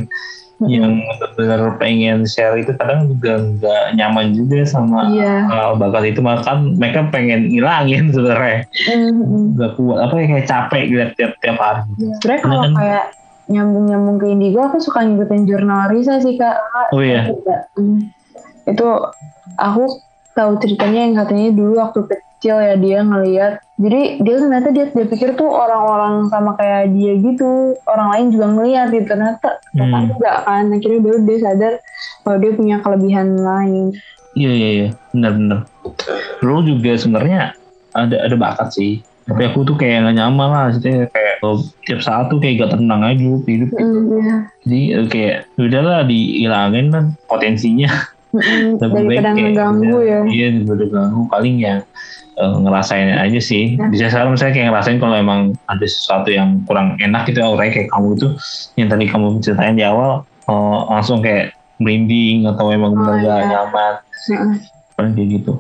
[0.60, 0.68] hmm.
[0.68, 5.48] yang benar-benar pengen share itu kadang juga nggak nyaman juga sama yeah.
[5.48, 9.56] uh, bakat itu makan mereka pengen ngilangin sebenarnya hmm.
[9.56, 11.82] nggak kuat apa ya kayak capek lihat tiap tiap hari.
[11.96, 12.16] Yeah.
[12.20, 13.06] Sebenarnya kalau kan, kayak
[13.50, 16.60] nyambung-nyambung ke indigo aku suka ngikutin jurnal Risa sih kak.
[16.94, 17.34] Oh iya.
[17.80, 18.12] Hmm.
[18.68, 19.10] Itu
[19.58, 23.54] aku tahu ceritanya yang katanya dulu waktu kecil ya dia ngeliat.
[23.80, 28.46] Jadi dia ternyata dia dia pikir tuh orang-orang sama kayak dia gitu orang lain juga
[28.54, 29.06] ngeliat gitu.
[29.08, 30.16] Ternyata hmm.
[30.16, 31.74] enggak kan akhirnya baru dia sadar
[32.24, 33.86] kalau dia punya kelebihan lain.
[34.38, 34.88] Iya iya iya.
[35.12, 35.60] Benar-benar
[36.40, 37.58] lo juga sebenarnya
[37.92, 39.04] ada ada bakat sih.
[39.30, 42.82] Tapi aku tuh kayak gak nyaman lah maksudnya kayak oh, tiap saat tuh kayak gak
[42.82, 44.40] tenang aja hidup hidup mm, yeah.
[44.66, 47.90] jadi eh, kayak udahlah dihilangin kan potensinya
[48.78, 51.82] daripada ngeganggu ya iya daripada ganggu paling ya
[52.38, 53.90] uh, ngerasain aja sih ya.
[53.90, 57.90] bisa sekarang misalnya kayak ngerasain kalau emang ada sesuatu yang kurang enak gitu orang kayak
[57.90, 58.28] kamu itu
[58.78, 63.38] yang tadi kamu ceritain di awal uh, langsung kayak merinding atau emang benar oh, gak
[63.40, 63.48] iya.
[63.50, 63.94] nyaman
[64.30, 64.42] ya.
[64.94, 65.54] paling kayak gitu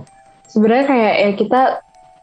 [0.46, 1.62] sebenarnya kayak ya kita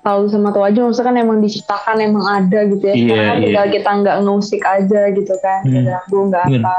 [0.06, 3.34] tahu sama tahu aja maksudnya kan emang diciptakan emang ada gitu ya yeah, yeah.
[3.42, 5.82] tinggal kita nggak ngusik aja gitu kan hmm.
[5.82, 6.62] ganggu nggak iya.
[6.62, 6.76] apa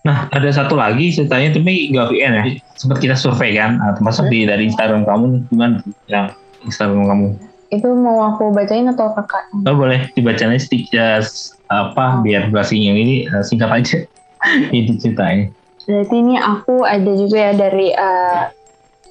[0.00, 2.42] nah ada satu lagi ceritanya tapi nggak VN ya.
[2.76, 5.76] Sempat kita survei kan nah, termasuk di dari Instagram kamu gimana?
[6.08, 6.26] Yang
[6.64, 7.28] Instagram kamu.
[7.70, 9.44] Itu mau aku bacain atau kakak?
[9.68, 11.22] Oh boleh dibacain sedikit
[11.70, 12.24] apa oh.
[12.24, 13.98] biar yang ini eh, singkat aja.
[14.72, 15.52] Ini ceritanya.
[15.84, 18.48] Berarti ini aku ada juga ya dari uh,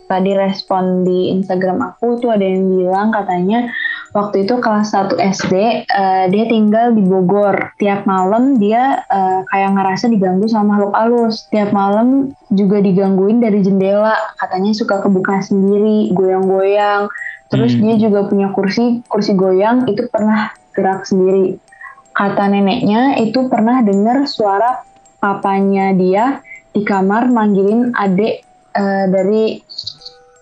[0.09, 3.69] tadi respon di Instagram aku tuh ada yang bilang katanya
[4.13, 5.53] waktu itu kelas 1 SD
[5.85, 7.73] uh, dia tinggal di Bogor.
[7.77, 11.45] Tiap malam dia uh, kayak ngerasa diganggu sama makhluk halus.
[11.53, 14.17] Tiap malam juga digangguin dari jendela.
[14.41, 17.09] Katanya suka kebuka sendiri goyang-goyang.
[17.49, 17.81] Terus hmm.
[17.85, 19.85] dia juga punya kursi kursi goyang.
[19.85, 21.57] Itu pernah gerak sendiri.
[22.13, 24.83] Kata neneknya itu pernah dengar suara
[25.21, 26.41] papanya dia
[26.73, 28.43] di kamar manggilin adik
[28.73, 29.61] uh, dari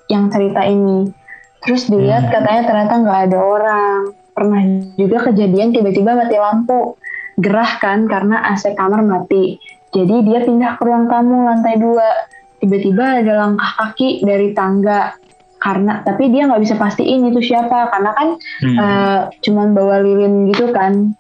[0.08, 1.27] yang cerita ini.
[1.64, 2.34] Terus dilihat hmm.
[2.34, 4.00] katanya ternyata nggak ada orang.
[4.38, 4.62] Pernah
[4.94, 6.96] juga kejadian tiba-tiba mati lampu.
[7.38, 9.58] Gerah kan karena AC kamar mati.
[9.94, 12.30] Jadi dia pindah ke ruang tamu lantai dua.
[12.58, 15.18] Tiba-tiba ada langkah kaki dari tangga.
[15.58, 18.78] Karena tapi dia nggak bisa pastiin itu siapa karena kan hmm.
[18.78, 21.18] uh, cuman bawa lilin gitu kan.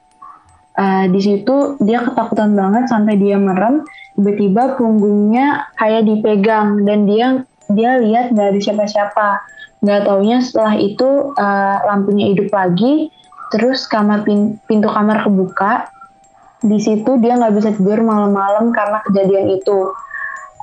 [0.77, 3.81] Uh, di situ dia ketakutan banget sampai dia merem.
[4.13, 7.41] Tiba-tiba punggungnya kayak dipegang dan dia
[7.73, 9.27] dia lihat nggak ada siapa-siapa
[9.82, 13.13] nggak taunya setelah itu uh, lampunya hidup lagi
[13.53, 15.88] terus kamar pin, pintu kamar kebuka.
[16.57, 19.93] Di situ dia nggak bisa tidur malam-malam karena kejadian itu.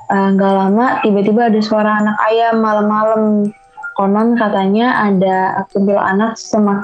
[0.05, 3.49] Eh, nggak uh, lama tiba-tiba ada suara anak ayam malam-malam.
[3.95, 6.83] Konon katanya ada kuntil anak semak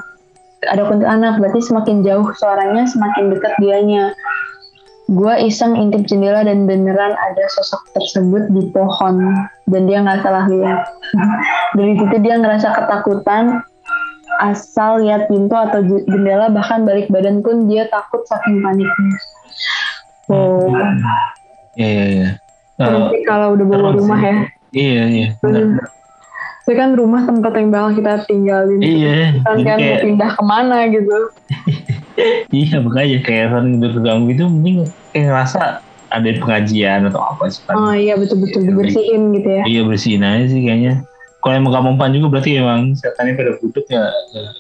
[0.70, 4.14] ada kuntil anak berarti semakin jauh suaranya semakin dekat dianya
[5.12, 9.36] gue iseng intip jendela dan beneran ada sosok tersebut di pohon.
[9.68, 10.88] Dan dia nggak salah lihat.
[11.78, 13.60] Dari situ dia ngerasa ketakutan.
[14.40, 19.16] Asal lihat pintu atau jendela bahkan balik badan pun dia takut saking paniknya.
[20.32, 20.72] Oh
[21.76, 22.30] iya iya iya.
[22.82, 24.36] Uh, kalau udah bawa rumah ya.
[24.74, 25.28] iya iya
[26.62, 28.80] Itu kan rumah tempat yang bakal kita tinggalin.
[28.82, 29.44] Iya.
[29.46, 30.02] Kan kan kayak...
[30.08, 31.18] pindah ke mana gitu.
[32.52, 34.78] Iya makanya kayak sering terganggu itu mending
[35.12, 39.64] kayak ngerasa ada pengajian atau apa sih oh iya betul-betul dibersihin gitu ya.
[39.64, 40.94] Iya bersihin aja sih kayaknya.
[41.42, 44.12] Kalau emang gak mempan juga berarti emang setannya pada buduk ya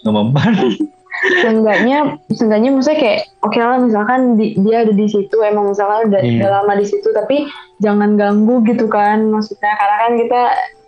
[0.01, 0.51] gak mempan.
[1.43, 6.09] Seenggaknya seenggaknya maksudnya kayak oke okay lah misalkan di, dia ada di situ emang misalkan
[6.09, 6.41] udah, iya.
[6.41, 7.45] udah lama di situ tapi
[7.77, 9.69] jangan ganggu gitu kan maksudnya.
[9.77, 10.41] Karena kan kita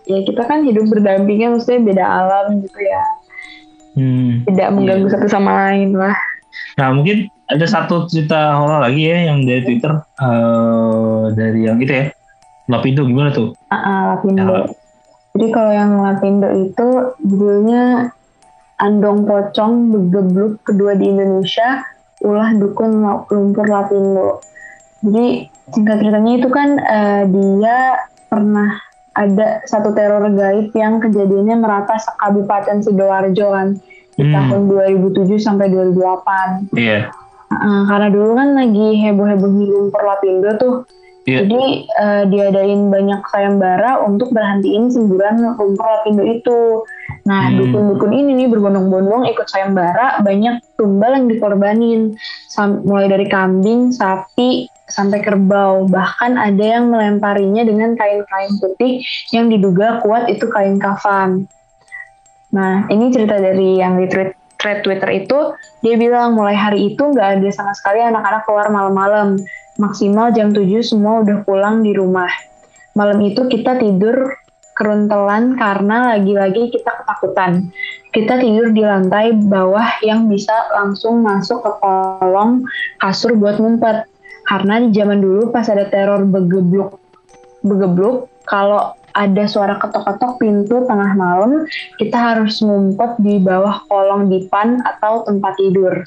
[0.09, 3.03] ya kita kan hidup berdampingan maksudnya beda alam gitu ya.
[3.93, 5.13] Hmm, tidak mengganggu iya.
[5.13, 6.17] satu sama lain lah.
[6.81, 11.93] Nah mungkin ada satu cerita horor lagi ya yang dari Twitter uh, dari yang itu
[11.93, 12.05] ya
[12.71, 13.53] Lapindo gimana tuh?
[13.69, 14.41] Uh, uh, Lapindo.
[14.41, 14.65] Ya.
[15.35, 16.87] Jadi kalau yang Lapindo itu
[17.21, 18.13] judulnya
[18.79, 21.83] Andong Pocong Begebluk kedua di Indonesia
[22.23, 24.39] ulah dukun lumpur Lapindo.
[25.03, 27.77] Jadi singkat ceritanya itu kan uh, dia
[28.31, 28.79] pernah
[29.13, 33.77] ada satu teror gaib yang kejadiannya merata sekabupaten sidoarjo kan
[34.17, 34.33] di hmm.
[34.33, 36.73] tahun 2007 sampai 2008.
[36.73, 36.79] Iya.
[36.79, 37.22] Yeah.
[37.61, 40.75] Uh, karena dulu kan lagi heboh-heboh lumpur lapindo tuh.
[41.23, 41.47] Yeah.
[41.47, 46.83] Jadi uh, diadain banyak sayembara untuk berhentiin semburan lumpur lapindo itu.
[47.23, 47.55] Nah, hmm.
[47.55, 52.01] dukun-dukun ini nih berbondong-bondong ikut sayembara, banyak tumbal yang dikorbanin.
[52.51, 55.87] Sam mulai dari kambing, sapi, sampai kerbau.
[55.87, 58.99] Bahkan ada yang melemparinya dengan kain-kain putih
[59.31, 61.47] yang diduga kuat itu kain kafan.
[62.51, 64.05] Nah, ini cerita dari yang di
[64.63, 65.39] thread, Twitter itu,
[65.83, 69.35] dia bilang mulai hari itu nggak ada sama sekali anak-anak keluar malam-malam.
[69.75, 72.31] Maksimal jam 7 semua udah pulang di rumah.
[72.95, 74.39] Malam itu kita tidur
[74.73, 77.69] keruntelan karena lagi-lagi kita ketakutan.
[78.13, 82.65] Kita tidur di lantai bawah yang bisa langsung masuk ke kolong
[83.01, 84.05] kasur buat ngumpet.
[84.45, 86.99] Karena di zaman dulu pas ada teror begebluk,
[87.65, 91.69] begebluk kalau ada suara ketok-ketok pintu tengah malam,
[92.01, 96.01] kita harus ngumpet di bawah kolong dipan atau tempat tidur.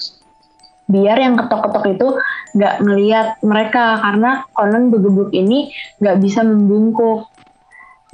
[0.86, 2.08] Biar yang ketok-ketok itu
[2.54, 7.26] nggak ngeliat mereka karena konon begebuk ini nggak bisa membungkuk.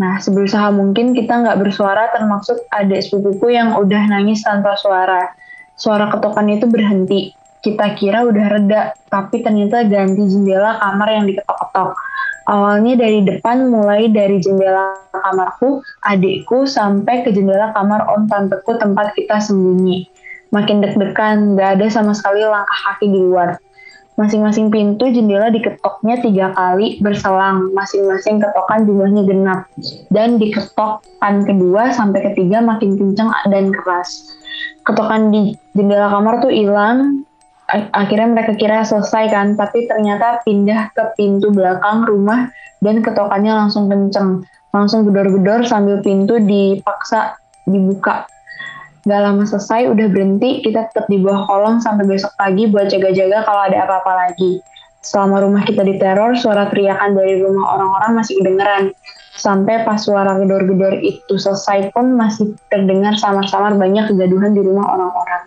[0.01, 5.37] Nah, seberusaha mungkin kita nggak bersuara termasuk adik sepupuku yang udah nangis tanpa suara.
[5.77, 7.37] Suara ketokan itu berhenti.
[7.63, 11.95] Kita kira udah reda, tapi ternyata ganti jendela kamar yang diketok-ketok.
[12.43, 19.15] Awalnya dari depan mulai dari jendela kamarku, adikku sampai ke jendela kamar om tanteku tempat
[19.15, 20.11] kita sembunyi.
[20.51, 23.57] Makin deg-degan, gak ada sama sekali langkah kaki di luar.
[24.21, 29.61] Masing-masing pintu jendela diketoknya tiga kali berselang, masing-masing ketokan jumlahnya genap.
[30.13, 34.35] Dan diketokan kedua sampai ketiga makin kencang dan keras.
[34.85, 37.25] Ketokan di jendela kamar tuh hilang,
[37.73, 42.53] akhirnya mereka kira selesai kan, tapi ternyata pindah ke pintu belakang rumah
[42.85, 44.45] dan ketokannya langsung kenceng.
[44.73, 47.37] Langsung gedor-gedor sambil pintu dipaksa
[47.69, 48.25] dibuka
[49.03, 53.43] Gak lama selesai, udah berhenti, kita tetap di bawah kolong sampai besok pagi buat jaga-jaga
[53.43, 54.63] kalau ada apa-apa lagi.
[55.03, 58.95] Selama rumah kita diteror, suara teriakan dari rumah orang-orang masih kedengeran.
[59.35, 65.43] Sampai pas suara gedor-gedor itu selesai pun masih terdengar samar-samar banyak kegaduhan di rumah orang-orang.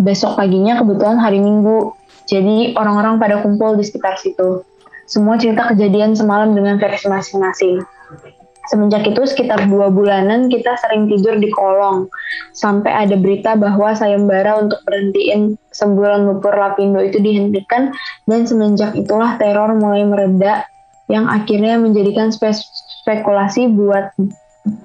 [0.00, 1.92] Besok paginya kebetulan hari Minggu,
[2.24, 4.64] jadi orang-orang pada kumpul di sekitar situ.
[5.04, 7.84] Semua cerita kejadian semalam dengan versi masing-masing.
[8.70, 12.06] Semenjak itu sekitar dua bulanan kita sering tidur di kolong.
[12.54, 17.90] Sampai ada berita bahwa sayembara untuk berhentiin sebulan lupur Lapindo itu dihentikan
[18.30, 20.62] dan semenjak itulah teror mulai mereda
[21.10, 24.14] yang akhirnya menjadikan spekulasi buat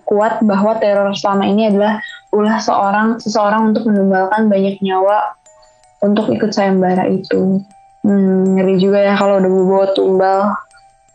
[0.09, 2.01] kuat bahwa teror selama ini adalah
[2.36, 5.36] ulah seorang seseorang untuk menumbalkan banyak nyawa
[6.03, 7.63] untuk ikut sayembara itu.
[8.05, 10.39] Hmm, ngeri juga ya kalau udah bawa tumbal.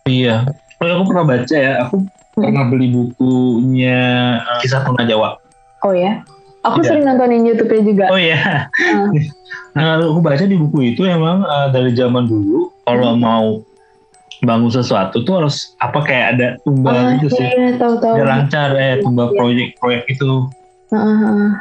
[0.08, 0.48] Iya.
[0.80, 1.96] Kalau aku pernah baca ya, aku
[2.34, 4.00] pernah beli bukunya
[4.64, 5.36] Kisah Tuna Jawa.
[5.86, 6.24] Oh ya?
[6.60, 6.88] Aku Tidak.
[6.92, 8.04] sering nontonin YouTube-nya juga.
[8.12, 8.68] Oh ya.
[8.76, 9.12] Uh.
[9.76, 13.20] nah, aku baca di buku itu emang uh, dari zaman dulu kalau hmm.
[13.22, 13.48] mau
[14.40, 17.44] bangun sesuatu tuh harus apa kayak ada tumbal oh, gitu sih.
[17.44, 18.14] Iya, tahu tahu.
[18.16, 19.36] Biar lancar eh tumbal iya.
[19.36, 20.30] proyek-proyek itu.
[20.90, 21.54] Uh,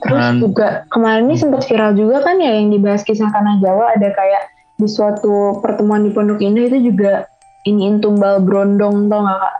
[0.00, 4.08] Terus juga kemarin ini sempat viral juga kan ya yang dibahas kisah tanah Jawa ada
[4.08, 4.48] kayak
[4.80, 7.28] di suatu pertemuan di Pondok Indah itu juga
[7.68, 9.56] iniin tumbal brondong tau gak kak?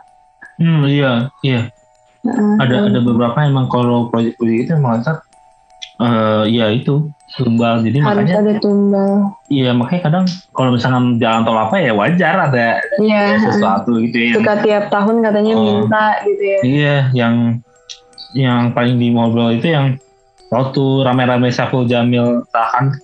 [0.57, 1.69] Hmm iya iya.
[2.25, 5.05] Uh, ada ada beberapa emang kalau proyek-proyek itu emang
[6.01, 7.85] uh, ya itu tumbal.
[7.85, 9.13] Jadi harus makanya ada tumbal.
[9.47, 10.25] Iya makanya kadang
[10.57, 13.37] kalau misalnya jalan tol apa ya wajar ada yeah.
[13.37, 14.33] ya, sesuatu gitu ya.
[14.41, 16.59] Suka tiap tahun katanya oh, minta gitu ya.
[16.65, 17.35] Iya yang
[18.37, 19.99] yang paling di ngobrol itu yang
[20.51, 22.95] waktu rame-rame Saiful Jamil tahan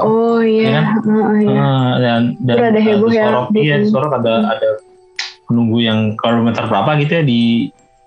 [0.00, 0.86] oh iya, ya kan?
[1.04, 1.60] uh, iya.
[1.60, 4.68] Uh, dan dan ada heboh ya sorok, iya sorok ada ada
[5.52, 7.40] menunggu yang kilometer berapa gitu ya di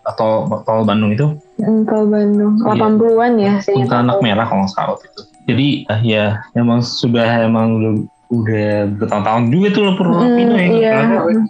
[0.07, 1.28] atau tol Bandung itu?
[1.59, 3.53] Hmm, tol Bandung, 80-an ya.
[3.59, 3.75] sih.
[3.75, 5.21] anak merah kalau nggak salah itu.
[5.47, 6.25] Jadi uh, ya
[6.55, 7.93] emang sudah emang udah,
[8.32, 8.71] udah
[9.03, 10.67] bertahun-tahun juga tuh Lepur hmm, itu ya.
[10.71, 10.95] Iya.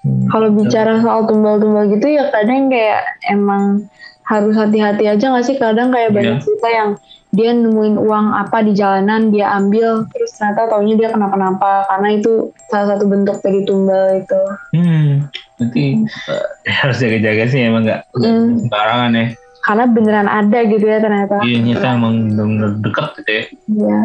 [0.02, 0.28] Hmm.
[0.34, 3.86] Kalau bicara soal tumbal-tumbal gitu ya kadang kayak emang
[4.28, 6.16] harus hati-hati aja nggak sih kadang kayak yeah.
[6.16, 6.90] banyak cerita yang
[7.36, 12.56] dia nemuin uang apa di jalanan dia ambil terus ternyata taunya dia kenapa-napa karena itu
[12.72, 14.42] salah satu bentuk dari tumbal itu.
[14.76, 15.28] Hmm,
[15.60, 15.84] nanti
[16.32, 16.48] uh,
[16.84, 18.68] harus jaga-jaga sih emang nggak hmm.
[18.68, 19.26] sembarangan ya.
[19.68, 21.44] Karena beneran ada gitu ya ternyata.
[21.44, 23.44] Iya, ternyata emang bener dekat gitu ya.
[23.68, 24.00] Iya.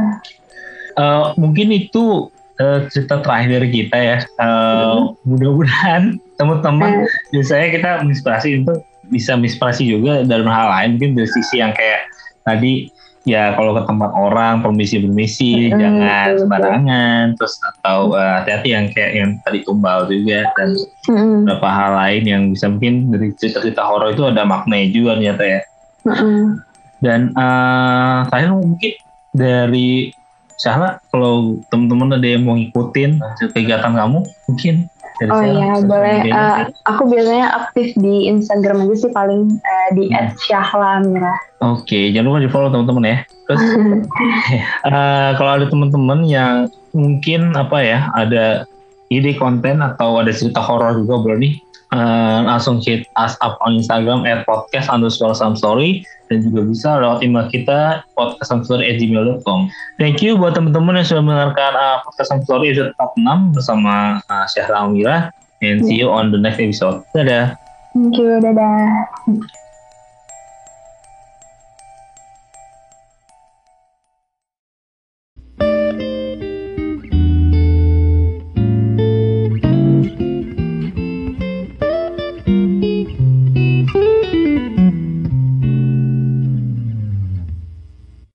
[0.92, 4.18] Uh, mungkin itu uh, cerita terakhir dari kita ya.
[4.42, 5.30] Uh, hmm.
[5.30, 6.02] Mudah-mudahan
[6.34, 7.30] teman-teman, hmm.
[7.30, 12.06] biasanya kita menginspirasi untuk bisa menginspirasi juga dari hal lain mungkin dari sisi yang kayak
[12.46, 12.90] tadi
[13.22, 19.12] ya kalau ke tempat orang permisi-permisi mm, jangan sembarangan terus atau uh, hati-hati yang kayak
[19.14, 20.74] yang tadi tumbal juga dan
[21.06, 21.46] mm.
[21.46, 25.60] beberapa hal lain yang bisa mungkin dari cerita-cerita horor itu ada maknanya juga ternyata ya
[26.02, 26.46] mm.
[26.98, 28.92] dan uh, terakhir mungkin
[29.32, 29.90] dari
[30.58, 33.18] Syahla kalau teman-teman ada yang mau ngikutin
[33.50, 34.74] kegiatan kamu mungkin
[35.30, 36.18] oh iya boleh.
[36.32, 40.34] Uh, aku biasanya aktif di Instagram aja sih paling uh, di hmm.
[40.48, 41.36] @syahlamira.
[41.62, 43.18] Oke, okay, jangan lupa di follow teman-teman ya.
[43.46, 43.62] Terus
[44.88, 46.66] uh, kalau ada teman-teman yang
[46.96, 48.66] mungkin apa ya ada
[49.12, 51.54] ide konten atau ada cerita horor juga boleh nih
[51.92, 56.02] uh, langsung hit us up on Instagram at podcast underscore some story
[56.32, 59.68] dan juga bisa lewat email kita podcastsamstory@gmail.com.
[60.00, 64.88] Thank you buat teman-teman yang sudah mendengarkan uh, podcast story episode 46 bersama uh, Syahra
[64.88, 65.16] Amira
[65.60, 67.04] and see you on the next episode.
[67.12, 67.60] Dadah.
[67.92, 69.60] Thank you, dadah.